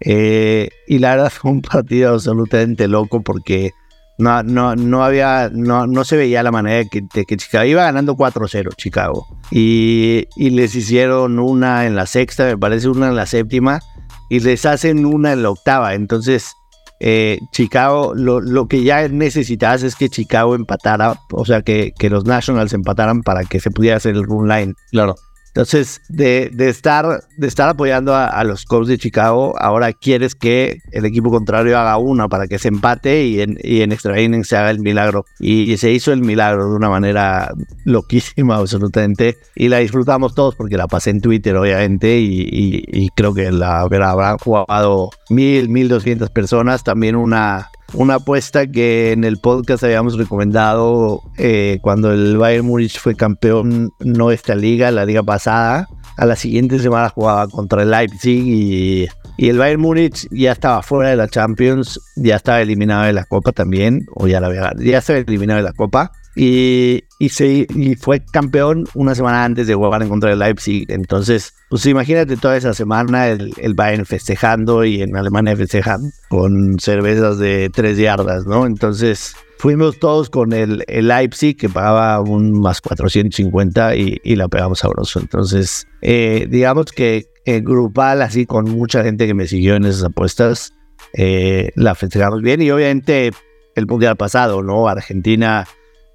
Eh, 0.00 0.70
y 0.86 0.98
la 0.98 1.16
verdad 1.16 1.30
fue 1.30 1.50
un 1.50 1.62
partido 1.62 2.14
absolutamente 2.14 2.88
loco 2.88 3.22
porque 3.22 3.72
no, 4.20 4.42
no, 4.42 4.76
no 4.76 5.04
había, 5.04 5.50
no, 5.52 5.86
no 5.86 6.04
se 6.04 6.16
veía 6.16 6.42
la 6.42 6.52
manera 6.52 6.84
de 6.84 6.88
que, 6.88 7.24
que 7.24 7.36
Chicago 7.36 7.64
iba 7.64 7.84
ganando 7.84 8.16
4-0 8.16 8.74
Chicago. 8.76 9.26
Y, 9.50 10.26
y, 10.36 10.50
les 10.50 10.74
hicieron 10.74 11.38
una 11.38 11.86
en 11.86 11.96
la 11.96 12.06
sexta, 12.06 12.44
me 12.44 12.58
parece 12.58 12.88
una 12.88 13.08
en 13.08 13.16
la 13.16 13.26
séptima, 13.26 13.80
y 14.28 14.40
les 14.40 14.66
hacen 14.66 15.06
una 15.06 15.32
en 15.32 15.42
la 15.42 15.50
octava. 15.50 15.94
Entonces, 15.94 16.52
eh, 17.00 17.40
Chicago, 17.50 18.12
lo, 18.14 18.40
lo, 18.40 18.68
que 18.68 18.82
ya 18.82 19.08
necesitabas 19.08 19.82
es 19.82 19.96
que 19.96 20.10
Chicago 20.10 20.54
empatara, 20.54 21.18
o 21.32 21.46
sea, 21.46 21.62
que, 21.62 21.92
que 21.98 22.10
los 22.10 22.26
Nationals 22.26 22.74
empataran 22.74 23.22
para 23.22 23.44
que 23.44 23.58
se 23.58 23.70
pudiera 23.70 23.96
hacer 23.96 24.14
el 24.14 24.24
run 24.24 24.48
line. 24.48 24.74
Claro. 24.90 25.16
Entonces, 25.50 26.00
de, 26.08 26.48
de, 26.52 26.68
estar, 26.68 27.24
de 27.36 27.46
estar 27.48 27.68
apoyando 27.68 28.14
a, 28.14 28.44
los 28.44 28.64
Cubs 28.64 28.86
de 28.86 28.98
Chicago, 28.98 29.54
ahora 29.58 29.92
quieres 29.92 30.36
que 30.36 30.78
el 30.92 31.04
equipo 31.04 31.28
contrario 31.30 31.76
haga 31.76 31.96
una 31.96 32.28
para 32.28 32.46
que 32.46 32.60
se 32.60 32.68
empate 32.68 33.26
y 33.26 33.40
en, 33.40 33.58
y 33.62 33.80
en 33.80 33.90
extra 33.90 34.20
innings 34.20 34.46
se 34.46 34.56
haga 34.56 34.70
el 34.70 34.78
milagro. 34.78 35.24
Y, 35.40 35.76
se 35.76 35.90
hizo 35.90 36.12
el 36.12 36.20
milagro 36.20 36.70
de 36.70 36.76
una 36.76 36.88
manera 36.88 37.52
loquísima, 37.84 38.56
absolutamente. 38.56 39.38
Y 39.56 39.68
la 39.68 39.78
disfrutamos 39.78 40.34
todos 40.34 40.54
porque 40.54 40.76
la 40.76 40.86
pasé 40.86 41.10
en 41.10 41.20
Twitter, 41.20 41.56
obviamente, 41.56 42.20
y, 42.20 42.84
y 42.86 43.08
creo 43.10 43.34
que 43.34 43.50
la 43.50 43.80
habrán 43.80 44.38
jugado 44.38 45.10
mil, 45.30 45.68
mil 45.68 45.88
doscientas 45.88 46.30
personas. 46.30 46.84
También 46.84 47.16
una, 47.16 47.69
una 47.94 48.14
apuesta 48.16 48.66
que 48.66 49.12
en 49.12 49.24
el 49.24 49.38
podcast 49.38 49.84
habíamos 49.84 50.16
recomendado 50.16 51.22
eh, 51.38 51.78
cuando 51.82 52.12
el 52.12 52.36
Bayern 52.36 52.66
Múnich 52.66 52.98
fue 52.98 53.14
campeón, 53.14 53.92
no 54.00 54.30
esta 54.30 54.54
liga, 54.54 54.90
la 54.90 55.04
liga 55.04 55.22
pasada. 55.22 55.88
A 56.16 56.26
la 56.26 56.36
siguiente 56.36 56.78
semana 56.78 57.08
jugaba 57.08 57.48
contra 57.48 57.82
el 57.82 57.90
Leipzig 57.90 58.42
y, 58.46 59.08
y 59.38 59.48
el 59.48 59.58
Bayern 59.58 59.80
Múnich 59.80 60.28
ya 60.30 60.52
estaba 60.52 60.82
fuera 60.82 61.10
de 61.10 61.16
la 61.16 61.28
Champions, 61.28 61.98
ya 62.16 62.36
estaba 62.36 62.60
eliminado 62.60 63.04
de 63.04 63.14
la 63.14 63.24
Copa 63.24 63.52
también, 63.52 64.06
o 64.14 64.26
ya 64.26 64.40
la 64.40 64.48
había, 64.48 64.72
ya 64.78 64.98
estaba 64.98 65.18
eliminado 65.18 65.58
de 65.58 65.64
la 65.64 65.72
Copa. 65.72 66.12
Y, 66.36 67.04
y, 67.18 67.28
se, 67.30 67.66
y 67.68 67.96
fue 67.96 68.22
campeón 68.24 68.86
una 68.94 69.14
semana 69.14 69.44
antes 69.44 69.66
de 69.66 69.74
jugar 69.74 70.02
en 70.02 70.08
contra 70.08 70.30
del 70.30 70.38
Leipzig. 70.38 70.86
Entonces, 70.88 71.52
pues 71.68 71.84
imagínate 71.86 72.36
toda 72.36 72.56
esa 72.56 72.72
semana 72.72 73.28
el, 73.28 73.52
el 73.58 73.74
Bayern 73.74 74.06
festejando 74.06 74.84
y 74.84 75.02
en 75.02 75.16
Alemania 75.16 75.56
festejan 75.56 76.12
con 76.28 76.78
cervezas 76.78 77.38
de 77.38 77.70
tres 77.72 77.98
yardas, 77.98 78.46
¿no? 78.46 78.64
Entonces, 78.64 79.34
fuimos 79.58 79.98
todos 79.98 80.30
con 80.30 80.52
el, 80.52 80.84
el 80.88 81.08
Leipzig 81.08 81.56
que 81.56 81.68
pagaba 81.68 82.20
un 82.20 82.58
más 82.60 82.80
450 82.80 83.96
y, 83.96 84.18
y 84.24 84.36
la 84.36 84.48
pegamos 84.48 84.78
sabroso. 84.78 85.20
Entonces, 85.20 85.86
eh, 86.00 86.46
digamos 86.48 86.86
que 86.92 87.26
eh, 87.44 87.60
grupal, 87.60 88.22
así 88.22 88.46
con 88.46 88.70
mucha 88.70 89.02
gente 89.02 89.26
que 89.26 89.34
me 89.34 89.46
siguió 89.46 89.74
en 89.74 89.84
esas 89.84 90.04
apuestas, 90.04 90.72
eh, 91.12 91.70
la 91.74 91.94
festejamos 91.94 92.40
bien 92.42 92.62
y 92.62 92.70
obviamente 92.70 93.32
el 93.74 93.86
mundial 93.86 94.16
pasado, 94.16 94.62
¿no? 94.62 94.88
Argentina 94.88 95.66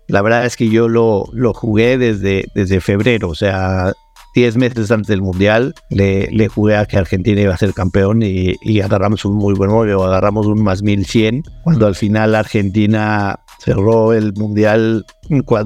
la 0.08 0.22
verdad 0.22 0.46
es 0.46 0.56
que 0.56 0.70
yo 0.70 0.88
lo, 0.88 1.26
lo 1.34 1.54
jugué 1.54 1.98
desde, 1.98 2.46
desde 2.54 2.82
febrero, 2.82 3.30
o 3.30 3.36
sea, 3.36 3.94
10 4.36 4.58
meses 4.58 4.92
antes 4.92 5.08
del 5.08 5.22
Mundial, 5.22 5.74
le, 5.90 6.28
le, 6.32 6.48
jugué 6.50 6.76
a 6.76 6.86
que 6.86 6.98
Argentina 6.98 7.40
iba 7.40 7.54
a 7.54 7.58
ser 7.58 7.74
campeón 7.74 8.22
y, 8.22 8.56
y 8.62 8.82
agarramos 8.82 9.24
un 9.24 9.36
muy 9.36 9.54
buen 9.54 9.72
móvil, 9.72 9.94
agarramos 9.94 10.46
un 10.46 10.62
más 10.62 10.84
1100, 10.84 11.44
cuando 11.64 11.88
al 11.88 11.96
final 11.96 12.36
Argentina 12.36 13.40
cerró 13.60 14.14
el 14.14 14.34
Mundial 14.34 15.06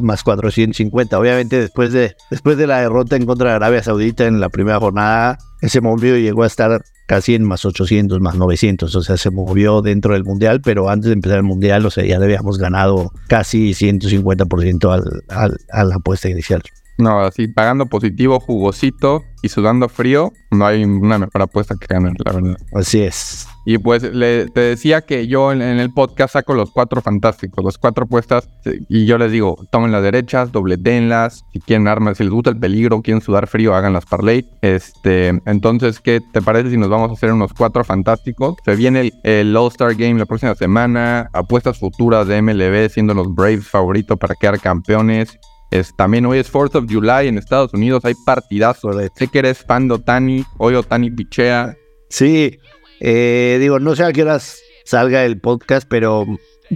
más 0.01 0.23
450. 0.23 1.19
Obviamente 1.19 1.59
después 1.59 1.91
de, 1.91 2.15
después 2.29 2.57
de 2.57 2.67
la 2.67 2.81
derrota 2.81 3.15
en 3.15 3.25
contra 3.25 3.49
de 3.49 3.55
Arabia 3.55 3.83
Saudita 3.83 4.25
en 4.25 4.39
la 4.39 4.49
primera 4.49 4.79
jornada, 4.79 5.37
ese 5.61 5.81
móvil 5.81 6.21
llegó 6.21 6.43
a 6.43 6.47
estar 6.47 6.81
casi 7.09 7.33
en 7.33 7.43
más 7.43 7.65
800, 7.65 8.21
más 8.21 8.35
900, 8.35 8.95
o 8.95 9.01
sea, 9.01 9.17
se 9.17 9.31
movió 9.31 9.81
dentro 9.81 10.13
del 10.13 10.23
Mundial, 10.23 10.61
pero 10.61 10.91
antes 10.91 11.07
de 11.07 11.13
empezar 11.13 11.37
el 11.39 11.43
Mundial, 11.43 11.83
o 11.83 11.89
sea, 11.89 12.05
ya 12.05 12.19
le 12.19 12.25
habíamos 12.25 12.59
ganado 12.59 13.11
casi 13.27 13.71
150% 13.71 14.93
al, 14.93 15.23
al, 15.27 15.57
a 15.71 15.83
la 15.85 15.95
apuesta 15.95 16.29
inicial. 16.29 16.61
No, 16.99 17.21
así 17.21 17.47
pagando 17.47 17.87
positivo, 17.87 18.39
jugosito 18.39 19.23
y 19.41 19.49
sudando 19.49 19.89
frío, 19.89 20.33
no 20.51 20.67
hay 20.67 20.83
una 20.83 21.17
mejor 21.17 21.41
apuesta 21.41 21.73
que 21.79 21.87
ganar, 21.87 22.13
la 22.23 22.31
verdad. 22.31 22.57
Así 22.75 23.01
es. 23.01 23.47
Y 23.69 23.77
pues 23.77 24.01
te 24.01 24.59
decía 24.59 25.01
que 25.01 25.27
yo 25.27 25.51
en, 25.51 25.61
el 25.61 25.93
podcast 25.93 26.33
saco 26.33 26.55
los 26.55 26.71
cuatro 26.71 27.01
fantásticos, 27.01 27.63
los 27.63 27.77
cuatro 27.77 28.05
apuestas, 28.05 28.49
y 28.65 29.05
yo 29.05 29.19
les 29.19 29.31
digo, 29.31 29.63
tomen 29.69 29.91
las 29.91 30.01
derechas, 30.01 30.51
dobletenlas, 30.51 31.43
si 31.53 31.59
quieren 31.59 31.87
armas, 31.87 32.17
si 32.17 32.23
les 32.23 32.33
gusta 32.33 32.49
el 32.49 32.57
peligro, 32.57 33.03
quieren 33.03 33.21
sudar 33.21 33.45
frío, 33.45 33.75
hagan 33.75 33.93
las 33.93 34.07
parlay. 34.07 34.43
Este, 34.63 35.39
entonces, 35.45 35.99
¿qué 35.99 36.19
te 36.33 36.41
parece 36.41 36.71
si 36.71 36.77
nos 36.77 36.89
vamos 36.89 37.11
a 37.11 37.13
hacer 37.13 37.31
unos 37.31 37.53
cuatro 37.53 37.83
fantásticos? 37.83 38.55
Se 38.65 38.75
viene 38.75 39.11
el, 39.21 39.55
All-Star 39.55 39.93
Game 39.93 40.17
la 40.17 40.25
próxima 40.25 40.55
semana, 40.55 41.29
apuestas 41.31 41.77
futuras 41.77 42.25
de 42.25 42.41
MLB, 42.41 42.89
siendo 42.89 43.13
los 43.13 43.31
Braves 43.35 43.67
favoritos 43.67 44.17
para 44.17 44.33
quedar 44.33 44.59
campeones. 44.59 45.37
Es, 45.69 45.95
también 45.95 46.25
hoy 46.25 46.39
es 46.39 46.51
4th 46.51 46.73
of 46.73 46.85
July 46.91 47.27
en 47.27 47.37
Estados 47.37 47.71
Unidos, 47.75 48.03
hay 48.03 48.15
partidazos. 48.25 48.95
Sé 49.13 49.27
que 49.27 49.37
eres 49.37 49.59
fan 49.59 49.87
de 49.87 49.93
Otani, 49.93 50.43
hoy 50.57 50.73
Otani 50.73 51.11
pichea. 51.11 51.75
Sí, 52.09 52.57
eh, 52.99 53.57
digo, 53.59 53.79
no 53.79 53.95
sé 53.95 54.03
a 54.03 54.13
qué 54.13 54.23
horas 54.23 54.59
salga 54.85 55.25
el 55.25 55.39
podcast, 55.39 55.87
pero 55.89 56.25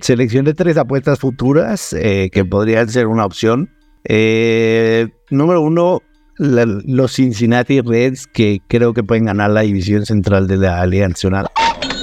seleccioné 0.02 0.54
tres 0.54 0.78
apuestas 0.78 1.20
futuras 1.20 1.94
eh, 1.94 2.30
que 2.32 2.46
podrían 2.46 2.90
ser 2.90 3.08
una 3.08 3.26
opción. 3.26 3.70
Eh, 4.06 5.10
número 5.30 5.62
uno, 5.62 6.02
los 6.38 7.14
Cincinnati 7.14 7.82
Reds, 7.82 8.28
que 8.28 8.60
creo 8.68 8.94
que 8.94 9.04
pueden 9.04 9.26
ganar 9.26 9.52
la 9.52 9.62
división 9.62 10.06
central 10.06 10.48
de 10.48 10.58
la 10.58 10.86
Liga 10.86 11.08
Nacional. 11.08 11.48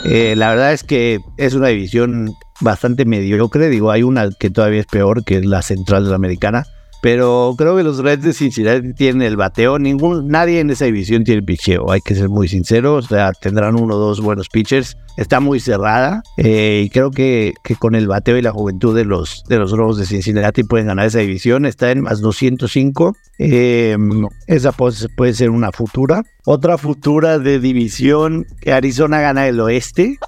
la 0.04 0.48
verdad 0.50 0.72
es 0.72 0.84
que 0.84 1.18
es 1.36 1.54
una 1.54 1.68
división 1.68 2.32
bastante 2.60 3.04
mediocre. 3.04 3.68
Digo, 3.68 3.90
hay 3.90 4.02
una 4.02 4.30
que 4.38 4.50
todavía 4.50 4.80
es 4.80 4.86
peor, 4.86 5.24
que 5.24 5.38
es 5.38 5.46
la 5.46 5.62
central 5.62 6.04
de 6.04 6.10
la 6.10 6.16
americana. 6.16 6.64
Pero 7.02 7.54
creo 7.56 7.76
que 7.76 7.82
los 7.82 7.98
Reds 7.98 8.24
de 8.24 8.32
Cincinnati 8.32 8.92
tienen 8.92 9.22
el 9.22 9.36
bateo. 9.36 9.78
Ningún, 9.78 10.28
nadie 10.28 10.60
en 10.60 10.70
esa 10.70 10.84
división 10.84 11.24
tiene 11.24 11.42
picheo, 11.42 11.90
hay 11.90 12.00
que 12.00 12.14
ser 12.14 12.28
muy 12.28 12.48
sinceros. 12.48 13.06
O 13.06 13.08
sea, 13.08 13.32
tendrán 13.32 13.80
uno 13.80 13.94
o 13.94 13.98
dos 13.98 14.20
buenos 14.20 14.48
pitchers. 14.48 14.96
Está 15.16 15.40
muy 15.40 15.60
cerrada. 15.60 16.22
Eh, 16.36 16.82
y 16.86 16.90
creo 16.90 17.10
que, 17.10 17.54
que, 17.64 17.74
con 17.74 17.94
el 17.94 18.06
bateo 18.06 18.36
y 18.36 18.42
la 18.42 18.52
juventud 18.52 18.94
de 18.94 19.04
los, 19.04 19.44
de 19.48 19.58
los 19.58 19.72
Rojos 19.72 19.98
de 19.98 20.06
Cincinnati 20.06 20.62
pueden 20.62 20.86
ganar 20.86 21.06
esa 21.06 21.20
división. 21.20 21.64
Está 21.64 21.90
en 21.90 22.02
más 22.02 22.20
205. 22.20 23.16
Eh, 23.38 23.96
no. 23.98 24.28
Esa 24.46 24.72
puede, 24.72 25.08
puede 25.16 25.34
ser 25.34 25.50
una 25.50 25.72
futura. 25.72 26.22
Otra 26.44 26.76
futura 26.76 27.38
de 27.38 27.60
división. 27.60 28.46
Arizona 28.66 29.20
gana 29.20 29.48
el 29.48 29.58
oeste. 29.60 30.18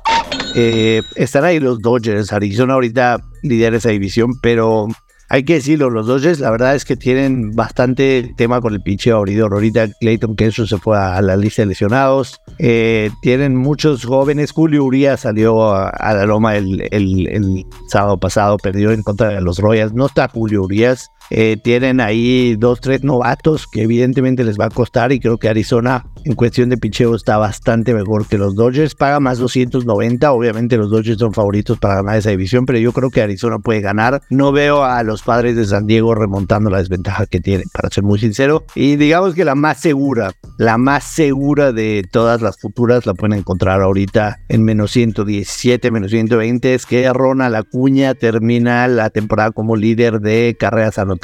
Eh, 0.55 1.02
están 1.17 1.45
ahí 1.45 1.61
los 1.61 1.81
Dodgers. 1.81 2.33
Arizona 2.33 2.75
ahorita 2.75 3.21
lidera 3.43 3.76
esa 3.76 3.91
división, 3.91 4.38
pero 4.41 4.88
hay 5.33 5.45
que 5.45 5.55
decirlo, 5.55 5.89
los 5.89 6.07
Dodgers 6.07 6.41
la 6.41 6.51
verdad 6.51 6.75
es 6.75 6.85
que 6.85 6.95
tienen 6.95 7.53
bastante 7.53 8.35
tema 8.37 8.61
con 8.61 8.75
el 8.75 8.83
pinche 8.83 9.12
abridor. 9.12 9.55
Ahorita 9.55 9.89
Clayton 9.99 10.37
Kershaw 10.37 10.67
se 10.67 10.77
fue 10.77 10.99
a 10.99 11.23
la 11.23 11.39
lista 11.39 11.62
de 11.62 11.69
lesionados. 11.69 12.39
Eh, 12.59 13.09
tienen 13.23 13.57
muchos 13.57 14.05
jóvenes. 14.05 14.53
Julio 14.53 14.85
Urias 14.85 15.21
salió 15.21 15.73
a, 15.73 15.91
la 16.12 16.27
loma 16.27 16.57
el, 16.57 16.87
el, 16.91 17.65
sábado 17.89 18.21
pasado, 18.21 18.59
perdió 18.59 18.93
en 18.93 19.03
contra 19.03 19.29
de 19.29 19.41
los 19.41 19.59
Royals. 19.59 19.95
No 19.95 20.05
está 20.05 20.29
Julio 20.29 20.65
Urias. 20.65 21.09
Eh, 21.35 21.57
tienen 21.57 21.99
ahí 22.03 22.57
dos, 22.57 22.83
tres 22.83 23.05
novatos 23.05 23.67
que 23.67 23.81
evidentemente 23.81 24.45
les 24.45 24.61
va 24.61 24.67
a 24.67 24.69
costar 24.69 25.12
y 25.12 25.19
creo 25.19 25.39
que 25.39 25.49
Arizona 25.49 26.05
en 26.27 26.35
cuestión 26.35 26.69
de 26.69 26.77
picheo 26.77 27.15
está 27.15 27.39
bastante 27.39 27.95
mejor 27.95 28.27
que 28.29 28.37
los 28.37 28.55
Dodgers. 28.55 28.95
Paga 28.95 29.19
más 29.19 29.39
290. 29.39 30.31
Obviamente 30.31 30.77
los 30.77 30.91
Dodgers 30.91 31.19
son 31.19 31.33
favoritos 31.33 31.79
para 31.79 31.95
ganar 31.95 32.19
esa 32.19 32.29
división, 32.29 32.67
pero 32.67 32.79
yo 32.79 32.93
creo 32.93 33.09
que 33.09 33.23
Arizona 33.23 33.59
puede 33.61 33.81
ganar. 33.81 34.21
No 34.29 34.53
veo 34.53 34.85
a 34.85 35.03
los 35.05 35.23
padres 35.23 35.57
de 35.57 35.65
San 35.65 35.87
Diego 35.87 36.15
remontando 36.15 36.69
la 36.69 36.79
desventaja 36.79 37.25
que 37.25 37.41
tienen, 37.41 37.67
para 37.73 37.89
ser 37.89 38.05
muy 38.05 38.19
sincero. 38.19 38.67
Y 38.75 38.97
digamos 38.97 39.35
que 39.35 39.47
la 39.47 39.55
más 39.55 39.81
segura, 39.81 40.33
la 40.59 40.77
más 40.77 41.05
segura 41.05 41.73
de 41.73 42.05
todas 42.11 42.43
las 42.43 42.61
futuras 42.61 43.07
la 43.07 43.15
pueden 43.15 43.39
encontrar 43.39 43.81
ahorita 43.81 44.41
en 44.51 44.65
menos 44.65 44.91
117, 44.91 45.91
menos 45.91 46.11
120. 46.11 46.75
Es 46.75 46.85
que 46.85 47.11
Ronald 47.11 47.57
Acuña 47.57 48.15
termina 48.15 48.87
la 48.87 49.09
temporada 49.09 49.51
como 49.51 49.77
líder 49.77 50.21
de 50.21 50.57
carreras 50.61 50.99
anotadas. 50.99 51.22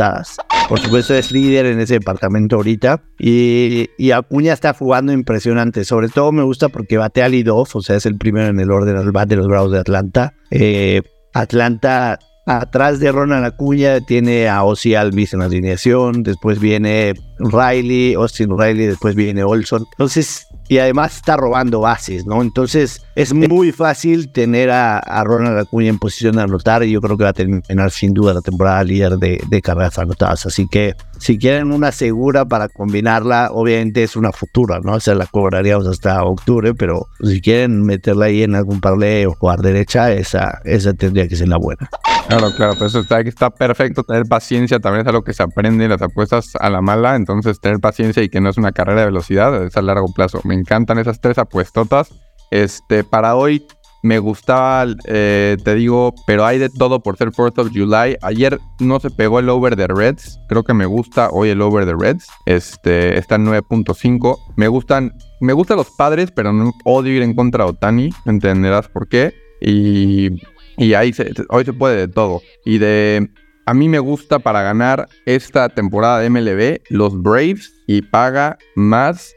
Por 0.68 0.78
supuesto 0.78 1.14
es 1.14 1.32
líder 1.32 1.66
en 1.66 1.80
ese 1.80 1.94
departamento 1.94 2.56
ahorita 2.56 3.02
y, 3.18 4.10
Acuña 4.12 4.52
está 4.52 4.74
jugando 4.74 5.12
impresionante. 5.12 5.84
Sobre 5.84 6.08
todo 6.08 6.32
me 6.32 6.42
gusta 6.42 6.68
porque 6.68 6.98
batea 6.98 7.26
al 7.26 7.32
lead-off, 7.32 7.76
o 7.76 7.82
sea, 7.82 7.96
es 7.96 8.06
el 8.06 8.16
primero 8.16 8.48
en 8.48 8.60
el 8.60 8.70
orden 8.70 8.96
al 8.96 9.12
bat 9.12 9.28
de 9.28 9.36
los 9.36 9.48
Bravos 9.48 9.72
de 9.72 9.78
Atlanta. 9.78 10.34
Eh, 10.50 11.02
Atlanta 11.34 12.18
atrás 12.48 12.98
de 12.98 13.12
Ronald 13.12 13.44
Acuña 13.44 14.00
tiene 14.00 14.48
a 14.48 14.64
Ozzy 14.64 14.94
Alvis 14.94 15.34
en 15.34 15.40
la 15.40 15.44
alineación, 15.44 16.22
después 16.22 16.58
viene 16.58 17.14
Riley, 17.38 18.14
Austin 18.14 18.58
Riley, 18.58 18.86
después 18.86 19.14
viene 19.14 19.44
Olson. 19.44 19.84
Entonces, 19.92 20.46
y 20.68 20.78
además 20.78 21.16
está 21.16 21.36
robando 21.36 21.80
bases, 21.80 22.26
¿no? 22.26 22.40
Entonces 22.40 23.02
es 23.14 23.32
muy 23.34 23.72
fácil 23.72 24.30
tener 24.32 24.70
a, 24.70 25.00
Ronald 25.24 25.58
Acuña 25.58 25.88
en 25.88 25.98
posición 25.98 26.36
de 26.36 26.42
anotar 26.42 26.82
y 26.84 26.90
yo 26.90 27.00
creo 27.00 27.16
que 27.16 27.24
va 27.24 27.30
a 27.30 27.34
terminar 27.34 27.90
sin 27.90 28.14
duda 28.14 28.34
la 28.34 28.40
temporada 28.40 28.82
líder 28.84 29.16
de, 29.18 29.42
de 29.48 29.62
carreras 29.62 29.98
anotadas. 29.98 30.46
Así 30.46 30.66
que 30.68 30.94
si 31.18 31.38
quieren 31.38 31.72
una 31.72 31.92
segura 31.92 32.46
para 32.46 32.68
combinarla, 32.68 33.50
obviamente 33.52 34.02
es 34.02 34.16
una 34.16 34.32
futura, 34.32 34.80
¿no? 34.80 34.94
O 34.94 35.00
sea, 35.00 35.14
la 35.14 35.26
cobraríamos 35.26 35.86
hasta 35.86 36.22
octubre, 36.24 36.74
pero 36.74 37.08
si 37.22 37.40
quieren 37.40 37.82
meterla 37.82 38.26
ahí 38.26 38.42
en 38.42 38.54
algún 38.54 38.80
parlay 38.80 39.26
o 39.26 39.34
jugar 39.34 39.60
derecha, 39.60 40.12
esa, 40.12 40.60
esa 40.64 40.94
tendría 40.94 41.28
que 41.28 41.36
ser 41.36 41.48
la 41.48 41.58
buena. 41.58 41.88
Claro, 42.28 42.50
claro, 42.54 42.74
pues 42.76 42.90
eso 42.90 43.00
está, 43.00 43.20
está 43.20 43.48
perfecto. 43.48 44.04
Tener 44.04 44.26
paciencia 44.26 44.78
también 44.78 45.00
es 45.00 45.08
algo 45.08 45.24
que 45.24 45.32
se 45.32 45.42
aprende 45.42 45.84
en 45.84 45.90
las 45.90 46.02
apuestas 46.02 46.52
a 46.60 46.68
la 46.68 46.82
mala. 46.82 47.16
Entonces, 47.16 47.58
tener 47.58 47.80
paciencia 47.80 48.22
y 48.22 48.28
que 48.28 48.42
no 48.42 48.50
es 48.50 48.58
una 48.58 48.72
carrera 48.72 49.00
de 49.00 49.06
velocidad, 49.06 49.64
es 49.64 49.74
a 49.78 49.82
largo 49.82 50.12
plazo. 50.12 50.42
Me 50.44 50.54
encantan 50.54 50.98
esas 50.98 51.22
tres 51.22 51.38
apuestotas. 51.38 52.10
Este, 52.50 53.02
para 53.02 53.34
hoy 53.34 53.66
me 54.02 54.18
gustaba, 54.18 54.86
eh, 55.06 55.56
te 55.64 55.74
digo, 55.74 56.14
pero 56.26 56.44
hay 56.44 56.58
de 56.58 56.68
todo 56.68 57.02
por 57.02 57.16
ser 57.16 57.30
4th 57.30 57.58
of 57.60 57.70
July. 57.72 58.16
Ayer 58.20 58.58
no 58.78 59.00
se 59.00 59.10
pegó 59.10 59.38
el 59.38 59.48
over 59.48 59.74
de 59.74 59.86
Reds. 59.86 60.38
Creo 60.50 60.64
que 60.64 60.74
me 60.74 60.84
gusta 60.84 61.30
hoy 61.30 61.48
el 61.48 61.62
over 61.62 61.86
de 61.86 61.94
Reds. 61.98 62.26
Este, 62.44 63.18
está 63.18 63.36
en 63.36 63.46
9.5. 63.46 64.38
Me 64.56 64.68
gustan, 64.68 65.14
me 65.40 65.54
gustan 65.54 65.78
los 65.78 65.90
padres, 65.92 66.30
pero 66.30 66.52
no 66.52 66.72
odio 66.84 67.14
ir 67.14 67.22
en 67.22 67.34
contra 67.34 67.64
de 67.64 67.70
Otani. 67.70 68.10
Entenderás 68.26 68.88
por 68.88 69.08
qué. 69.08 69.32
Y 69.62 70.30
y 70.78 70.94
ahí 70.94 71.12
se, 71.12 71.32
hoy 71.48 71.64
se 71.64 71.72
puede 71.72 71.96
de 71.96 72.08
todo. 72.08 72.40
Y 72.64 72.78
de. 72.78 73.28
A 73.66 73.74
mí 73.74 73.86
me 73.86 73.98
gusta 73.98 74.38
para 74.38 74.62
ganar 74.62 75.08
esta 75.26 75.68
temporada 75.68 76.20
de 76.20 76.30
MLB 76.30 76.80
los 76.88 77.20
Braves 77.20 77.70
y 77.86 78.00
paga 78.00 78.56
más 78.74 79.34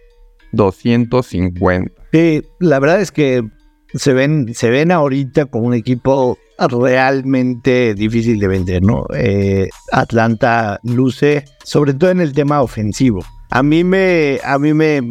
250. 0.54 1.92
Sí, 2.14 2.42
la 2.60 2.80
verdad 2.80 3.02
es 3.02 3.12
que 3.12 3.44
se 3.94 4.14
ven, 4.14 4.54
se 4.54 4.70
ven 4.70 4.92
ahorita 4.92 5.48
como 5.48 5.68
un 5.68 5.74
equipo 5.74 6.38
realmente 6.70 7.94
difícil 7.94 8.40
de 8.40 8.48
vender, 8.48 8.84
¿no? 8.84 9.06
Eh, 9.16 9.70
Atlanta 9.92 10.80
luce, 10.84 11.46
sobre 11.64 11.94
todo 11.94 12.12
en 12.12 12.22
el 12.22 12.34
tema 12.34 12.62
ofensivo. 12.62 13.22
A 13.50 13.64
mí 13.64 13.84
me, 13.84 14.40
a 14.46 14.58
mí 14.58 14.74
me, 14.74 15.02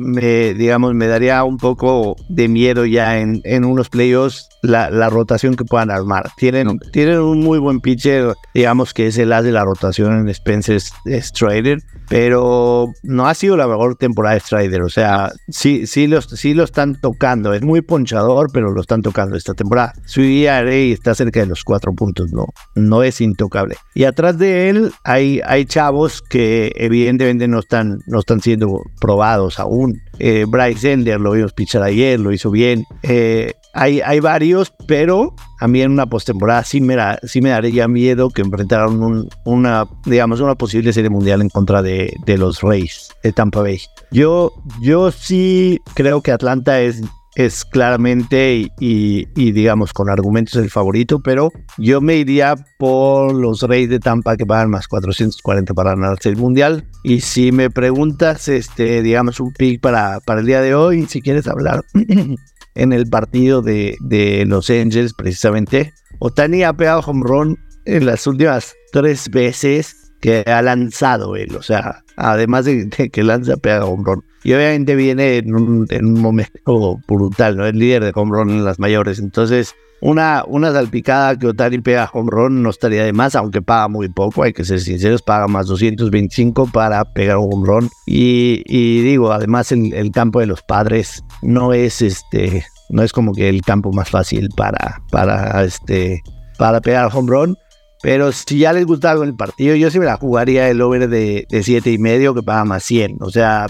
digamos, 0.55 0.95
me 0.95 1.07
daría 1.07 1.45
un 1.45 1.59
poco 1.59 2.17
de 2.31 2.49
miedo 2.49 2.87
ya 2.87 3.19
en, 3.19 3.43
en 3.45 3.67
unos 3.67 3.91
playoffs 3.91 4.49
la, 4.63 4.91
la, 4.91 5.09
rotación 5.09 5.57
que 5.57 5.65
puedan 5.65 5.91
armar. 5.91 6.31
Tienen, 6.37 6.79
tienen 6.93 7.21
un 7.21 7.41
muy 7.41 7.59
buen 7.59 7.81
pitcher, 7.81 8.35
digamos 8.55 8.95
que 8.95 9.07
es 9.07 9.19
el 9.19 9.33
as 9.33 9.45
de 9.45 9.53
la 9.53 9.65
rotación 9.65 10.21
en 10.21 10.29
Spencer 10.29 10.81
Strider, 10.81 11.79
pero 12.09 12.93
no 13.03 13.29
ha 13.29 13.35
sido 13.35 13.57
la 13.57 13.67
mejor 13.67 13.97
temporada 13.97 14.35
de 14.35 14.41
Strider. 14.41 14.83
O 14.83 14.89
sea, 14.89 15.31
sí, 15.49 15.87
sí, 15.87 16.07
los, 16.07 16.27
sí 16.27 16.55
lo 16.55 16.65
están 16.65 17.01
tocando. 17.01 17.55
Es 17.55 17.63
muy 17.63 17.81
ponchador, 17.81 18.49
pero 18.53 18.73
lo 18.73 18.81
están 18.81 19.03
tocando 19.03 19.37
esta 19.37 19.55
temporada. 19.55 19.93
Su 20.07 20.21
ERA 20.23 20.75
está 20.75 21.15
cerca 21.15 21.41
de 21.41 21.47
los 21.47 21.65
cuatro 21.65 21.93
puntos, 21.95 22.33
no, 22.33 22.47
no 22.75 23.03
es 23.03 23.21
intocable. 23.21 23.77
Y 23.95 24.05
atrás 24.05 24.39
de 24.39 24.71
él 24.71 24.93
hay, 25.05 25.41
hay 25.45 25.65
chavos 25.65 26.23
que 26.23 26.73
evidentemente 26.77 27.49
no 27.49 27.61
están, 27.61 28.01
no 28.07 28.21
están 28.21 28.41
siendo 28.41 28.83
probados 29.01 29.59
aún. 29.59 30.01
Eh, 30.19 30.45
Bryce 30.47 30.93
Ender 30.93 31.21
lo 31.21 31.33
vimos 31.33 31.53
pichar 31.53 31.83
ayer, 31.83 32.19
lo 32.21 32.33
hizo 32.33 32.51
bien. 32.51 32.85
Eh, 33.03 33.53
hay, 33.75 34.01
hay 34.01 34.21
varios, 34.21 34.73
pero 34.87 35.35
a 35.61 35.69
mí 35.69 35.83
en 35.83 35.93
una 35.93 36.07
postemporada 36.07 36.65
sí 36.65 36.81
me, 36.81 36.97
sí 37.25 37.41
me 37.41 37.51
daría 37.51 37.89
miedo 37.89 38.31
que 38.31 38.43
enfrentaran 38.43 39.29
una, 39.45 39.87
digamos, 40.05 40.41
una 40.41 40.55
posible 40.55 40.93
serie 40.93 41.11
mundial 41.11 41.41
en 41.41 41.49
contra 41.49 41.83
de, 41.83 42.15
de 42.27 42.39
los 42.39 42.63
Rays 42.63 43.11
de 43.23 43.33
Tampa 43.33 43.63
Bay. 43.63 43.81
Yo, 44.11 44.53
yo 44.81 45.11
sí 45.11 45.81
creo 45.95 46.23
que 46.23 46.33
Atlanta 46.33 46.81
es 46.81 47.03
es 47.37 47.65
claramente 47.65 48.71
y, 48.81 49.25
digamos 49.35 49.93
con 49.93 50.11
argumentos 50.11 50.57
el 50.57 50.71
favorito, 50.71 51.21
pero 51.21 51.51
yo 51.79 52.01
me 52.01 52.17
iría 52.17 52.57
por 52.79 53.35
los 53.35 53.63
Reyes 53.63 53.91
de 53.91 54.01
Tampa 54.01 54.37
que 54.37 54.47
pagan 54.47 54.71
más 54.71 54.89
440 54.89 55.75
para 55.75 55.91
ganarse 55.91 56.29
el 56.29 56.37
Mundial. 56.37 56.89
Y 57.03 57.21
si 57.21 57.53
me 57.53 57.71
preguntas, 57.71 58.49
este, 58.49 59.03
digamos, 59.03 59.41
un 59.41 59.53
pick 59.53 59.81
para, 59.81 60.21
para 60.21 60.41
el 60.41 60.47
día 60.47 60.61
de 60.61 60.75
hoy, 60.75 61.07
si 61.07 61.23
quieres 61.23 61.47
hablar 61.47 61.85
en 62.75 62.93
el 62.93 63.09
partido 63.09 63.63
de, 63.63 63.97
de 64.01 64.45
Los 64.47 64.71
Angels, 64.71 65.15
precisamente. 65.15 65.93
Otani 66.19 66.63
ha 66.63 66.73
pegado 66.73 67.01
home 67.01 67.23
run 67.25 67.59
en 67.85 68.07
las 68.07 68.27
últimas 68.27 68.75
tres 68.93 69.29
veces 69.31 70.13
que 70.21 70.45
ha 70.47 70.63
lanzado 70.63 71.37
él. 71.37 71.57
O 71.57 71.63
sea, 71.63 72.05
además 72.17 72.65
de, 72.67 72.89
que 73.11 73.23
lanza, 73.23 73.57
pega 73.57 73.85
home 73.85 74.05
run. 74.05 74.25
Y 74.43 74.53
obviamente 74.55 74.95
viene 74.95 75.39
en 75.39 75.55
un, 75.55 75.87
en 75.91 76.07
un 76.07 76.21
momento 76.21 76.99
brutal, 77.07 77.57
¿no? 77.57 77.67
Es 77.67 77.75
líder 77.75 78.05
de 78.05 78.13
home 78.15 78.33
run 78.33 78.51
en 78.51 78.65
las 78.65 78.79
mayores. 78.79 79.19
Entonces, 79.19 79.75
una, 80.01 80.45
una 80.47 80.73
salpicada 80.73 81.39
que 81.39 81.47
Otani 81.47 81.79
pega 81.79 82.11
home 82.11 82.31
run 82.31 82.63
no 82.63 82.71
estaría 82.71 83.05
de 83.05 83.13
más, 83.13 83.35
aunque 83.37 83.61
paga 83.61 83.89
muy 83.89 84.09
poco, 84.09 84.43
hay 84.43 84.53
que 84.55 84.65
ser 84.65 84.81
sinceros, 84.81 85.21
paga 85.21 85.47
más 85.47 85.67
225 85.67 86.71
para 86.73 87.05
pegar 87.05 87.37
un 87.37 87.53
home 87.53 87.67
run. 87.67 87.91
Y, 88.07 88.63
y 88.67 89.03
digo, 89.03 89.31
además 89.31 89.73
el, 89.73 89.93
el, 89.93 90.11
campo 90.11 90.41
de 90.41 90.47
los 90.47 90.63
padres 90.63 91.23
no 91.43 91.75
es 91.75 92.01
este, 92.01 92.65
no 92.89 93.03
es 93.03 93.13
como 93.13 93.35
que 93.35 93.51
el 93.51 93.61
campo 93.61 93.93
más 93.93 94.09
fácil 94.09 94.49
para, 94.57 95.03
para 95.11 95.63
este, 95.65 96.23
para 96.57 96.81
pegar 96.81 97.11
home 97.13 97.31
run. 97.31 97.59
Pero 98.03 98.33
si 98.33 98.61
ya 98.61 98.73
les 98.73 98.87
gusta 98.87 99.11
algo 99.11 99.25
en 99.25 99.31
el 99.31 99.37
partido, 99.37 99.75
yo 99.75 99.91
sí 99.91 99.99
me 99.99 100.07
la 100.07 100.17
jugaría 100.17 100.71
el 100.71 100.81
over 100.81 101.11
de, 101.11 101.47
de 101.51 101.63
7 101.63 101.93
y 101.93 101.99
medio 101.99 102.35
que 102.35 102.43
paga 102.43 102.65
más 102.65 102.83
100. 102.85 103.19
O 103.21 103.31
sea, 103.31 103.67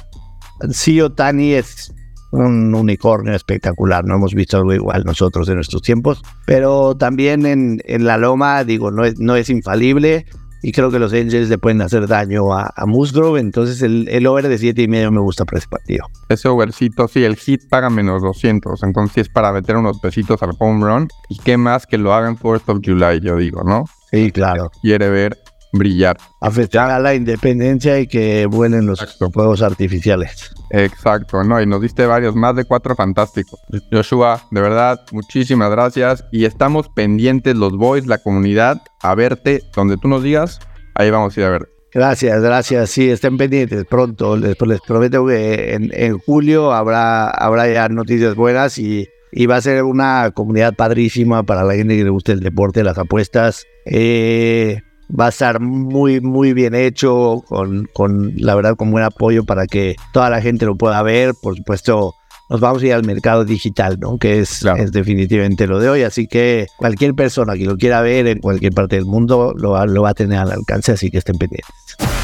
sí 0.71 1.01
Otani 1.01 1.55
es 1.55 1.93
un 2.33 2.75
unicornio 2.75 3.35
espectacular. 3.35 4.05
No 4.05 4.17
hemos 4.17 4.35
visto 4.35 4.59
algo 4.59 4.73
igual 4.73 5.05
nosotros 5.05 5.49
en 5.49 5.57
nuestros 5.57 5.83
tiempos. 5.83 6.23
Pero 6.47 6.97
también 6.97 7.47
en, 7.47 7.81
en 7.85 8.05
la 8.05 8.17
loma, 8.17 8.65
digo, 8.65 8.91
no 8.91 9.05
es, 9.05 9.19
no 9.19 9.37
es 9.37 9.51
infalible. 9.51 10.27
Y 10.63 10.73
creo 10.73 10.91
que 10.91 10.99
los 10.99 11.15
Angels 11.15 11.49
le 11.49 11.57
pueden 11.57 11.81
hacer 11.81 12.07
daño 12.07 12.53
a, 12.53 12.71
a 12.77 12.85
Musgrove. 12.85 13.41
Entonces 13.41 13.81
el, 13.81 14.07
el 14.09 14.27
over 14.27 14.47
de 14.47 14.59
7 14.59 14.83
y 14.83 14.89
medio 14.89 15.11
me 15.11 15.21
gusta 15.21 15.47
para 15.47 15.59
ese 15.59 15.69
partido. 15.69 16.07
Ese 16.29 16.49
overcito, 16.49 17.09
sí, 17.09 17.25
el 17.25 17.37
hit 17.37 17.63
paga 17.69 17.89
menos 17.89 18.23
200. 18.23 18.83
Entonces 18.83 19.27
es 19.27 19.29
para 19.31 19.53
meter 19.53 19.77
unos 19.77 19.99
pesitos 20.01 20.43
al 20.43 20.51
home 20.59 20.85
run. 20.85 21.09
Y 21.31 21.39
qué 21.39 21.57
más 21.57 21.87
que 21.87 21.97
lo 21.97 22.13
hagan 22.13 22.37
4th 22.37 22.69
of 22.69 22.81
July, 22.85 23.21
yo 23.21 23.37
digo, 23.37 23.63
¿no? 23.65 23.85
Sí, 24.11 24.31
claro. 24.33 24.71
Quiere 24.83 25.09
ver 25.09 25.39
brillar. 25.73 26.17
Afectar 26.41 26.91
a 26.91 26.99
la 26.99 27.15
independencia 27.15 27.99
y 28.01 28.07
que 28.07 28.47
vuelen 28.47 28.87
los 28.87 29.01
fuegos 29.33 29.63
artificiales. 29.63 30.53
Exacto, 30.71 31.43
no, 31.45 31.61
y 31.61 31.67
nos 31.67 31.81
diste 31.81 32.07
varios, 32.07 32.35
más 32.35 32.57
de 32.57 32.65
cuatro 32.65 32.95
fantásticos. 32.95 33.61
Joshua, 33.93 34.43
de 34.51 34.61
verdad, 34.61 35.01
muchísimas 35.13 35.71
gracias. 35.71 36.25
Y 36.33 36.45
estamos 36.45 36.89
pendientes 36.89 37.57
los 37.57 37.77
boys, 37.77 38.07
la 38.07 38.19
comunidad, 38.19 38.83
a 39.03 39.15
verte 39.15 39.63
donde 39.75 39.97
tú 39.97 40.09
nos 40.09 40.23
digas. 40.23 40.61
Ahí 40.95 41.11
vamos 41.11 41.37
a 41.37 41.41
ir 41.41 41.47
a 41.47 41.51
ver. 41.51 41.69
Gracias, 41.93 42.41
gracias. 42.41 42.91
Sí, 42.91 43.11
estén 43.11 43.37
pendientes 43.37 43.85
pronto. 43.85 44.37
Les, 44.37 44.57
les 44.61 44.81
prometo 44.81 45.27
que 45.27 45.75
en, 45.75 45.91
en, 45.93 46.19
julio 46.19 46.73
habrá, 46.73 47.31
habrá 47.31 47.69
ya 47.69 47.89
noticias 47.89 48.37
buenas 48.37 48.79
y, 48.79 49.09
y, 49.33 49.47
va 49.47 49.57
a 49.57 49.61
ser 49.61 49.83
una 49.83 50.31
comunidad 50.33 50.75
padrísima 50.75 51.43
para 51.43 51.65
la 51.65 51.75
gente 51.75 51.97
que 51.97 52.05
le 52.05 52.11
guste 52.11 52.33
el 52.33 52.41
deporte, 52.41 52.85
las 52.85 52.99
apuestas. 52.99 53.67
Eh, 53.87 54.81
va 55.19 55.27
a 55.27 55.29
estar 55.31 55.61
muy, 55.61 56.21
muy 56.21 56.53
bien 56.53 56.75
hecho, 56.75 57.43
con, 57.49 57.89
con, 57.93 58.33
la 58.37 58.55
verdad, 58.55 58.77
con 58.77 58.91
buen 58.91 59.05
apoyo 59.05 59.45
para 59.45 59.67
que 59.67 59.97
toda 60.13 60.31
la 60.31 60.41
gente 60.41 60.67
lo 60.67 60.77
pueda 60.77 61.03
ver. 61.03 61.35
Por 61.41 61.57
supuesto, 61.57 62.15
nos 62.51 62.61
vamos 62.61 62.83
a 62.83 62.87
ir 62.87 62.93
al 62.95 63.05
mercado 63.05 63.45
digital, 63.45 63.99
¿no? 64.01 64.19
Que 64.19 64.41
es, 64.41 64.65
es 64.77 64.91
definitivamente 64.91 65.69
lo 65.69 65.79
de 65.79 65.89
hoy. 65.89 66.03
Así 66.03 66.27
que 66.27 66.67
cualquier 66.77 67.15
persona 67.15 67.55
que 67.55 67.65
lo 67.65 67.77
quiera 67.77 68.01
ver 68.01 68.27
en 68.27 68.41
cualquier 68.41 68.73
parte 68.73 68.97
del 68.97 69.07
mundo 69.07 69.55
lo, 69.57 69.87
lo 69.87 70.03
va 70.03 70.11
a 70.11 70.15
tener 70.15 70.39
al 70.39 70.51
alcance, 70.51 70.93
así 70.93 71.11
que 71.11 71.19
estén 71.19 71.39
pendientes. 71.39 71.71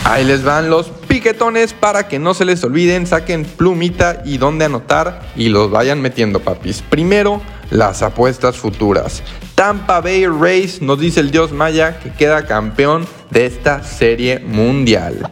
Ahí 0.05 0.25
les 0.25 0.43
van 0.43 0.69
los 0.69 0.89
piquetones 0.89 1.73
para 1.73 2.09
que 2.09 2.19
no 2.19 2.35
se 2.35 2.45
les 2.45 2.63
olviden, 2.65 3.07
saquen 3.07 3.45
plumita 3.45 4.23
y 4.25 4.39
donde 4.39 4.65
anotar 4.65 5.23
y 5.37 5.49
los 5.49 5.71
vayan 5.71 6.01
metiendo, 6.01 6.41
papis. 6.41 6.83
Primero, 6.83 7.41
las 7.71 8.03
apuestas 8.03 8.57
futuras. 8.57 9.23
Tampa 9.55 10.01
Bay 10.01 10.27
Rays 10.27 10.83
nos 10.83 11.01
dice 11.01 11.21
el 11.21 11.31
dios 11.31 11.53
Maya 11.53 11.99
que 11.99 12.13
queda 12.13 12.47
campeón 12.47 13.07
de 13.31 13.47
esta 13.47 13.83
serie 13.83 14.39
mundial. 14.39 15.31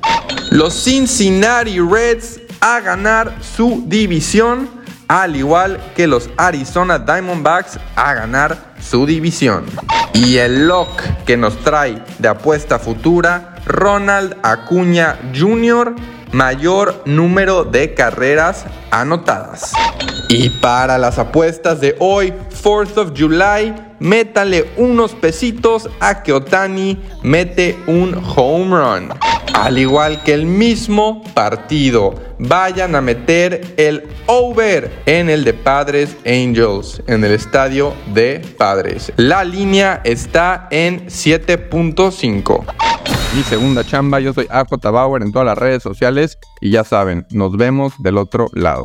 Los 0.50 0.84
Cincinnati 0.84 1.78
Reds 1.80 2.40
a 2.60 2.80
ganar 2.80 3.36
su 3.42 3.84
división, 3.86 4.70
al 5.08 5.36
igual 5.36 5.78
que 5.94 6.06
los 6.06 6.30
Arizona 6.36 6.98
Diamondbacks 6.98 7.78
a 7.96 8.14
ganar 8.14 8.74
su 8.80 9.04
división. 9.04 9.64
Y 10.14 10.36
el 10.36 10.66
lock 10.66 11.02
que 11.26 11.36
nos 11.36 11.58
trae 11.58 12.02
de 12.18 12.28
apuesta 12.28 12.78
futura, 12.78 13.56
Ronald 13.66 14.36
Acuña 14.42 15.18
Jr., 15.36 15.94
mayor 16.32 17.02
número 17.04 17.64
de 17.64 17.94
carreras 17.94 18.64
anotadas. 18.90 19.72
Y 20.28 20.48
para 20.48 20.98
las 20.98 21.18
apuestas 21.18 21.80
de 21.80 21.94
hoy, 21.98 22.32
4th 22.62 22.96
of 22.96 23.12
July, 23.16 23.74
métanle 24.00 24.66
unos 24.76 25.12
pesitos 25.12 25.88
a 26.00 26.22
que 26.22 26.32
Otani 26.32 26.98
mete 27.22 27.78
un 27.86 28.14
home 28.14 28.76
run. 28.76 29.08
Al 29.54 29.78
igual 29.78 30.22
que 30.24 30.34
el 30.34 30.46
mismo 30.46 31.22
partido, 31.34 32.14
vayan 32.38 32.96
a 32.96 33.00
meter 33.00 33.74
el 33.76 34.02
over 34.26 34.90
en 35.06 35.30
el 35.30 35.44
de 35.44 35.54
Padres 35.54 36.16
Angels, 36.26 37.02
en 37.06 37.22
el 37.24 37.32
estadio 37.32 37.94
de 38.12 38.42
Padres. 38.58 39.12
La 39.16 39.44
línea 39.44 40.00
está 40.04 40.66
en 40.70 41.06
7.5. 41.06 42.64
Mi 43.36 43.42
segunda 43.42 43.84
chamba, 43.84 44.20
yo 44.20 44.32
soy 44.32 44.46
AJ 44.50 44.90
Bauer 44.90 45.22
en 45.22 45.32
todas 45.32 45.46
las 45.46 45.58
redes 45.58 45.82
sociales 45.82 46.38
y 46.60 46.70
ya 46.70 46.84
saben, 46.84 47.26
nos 47.30 47.56
vemos 47.56 47.94
del 47.98 48.18
otro 48.18 48.48
lado. 48.54 48.84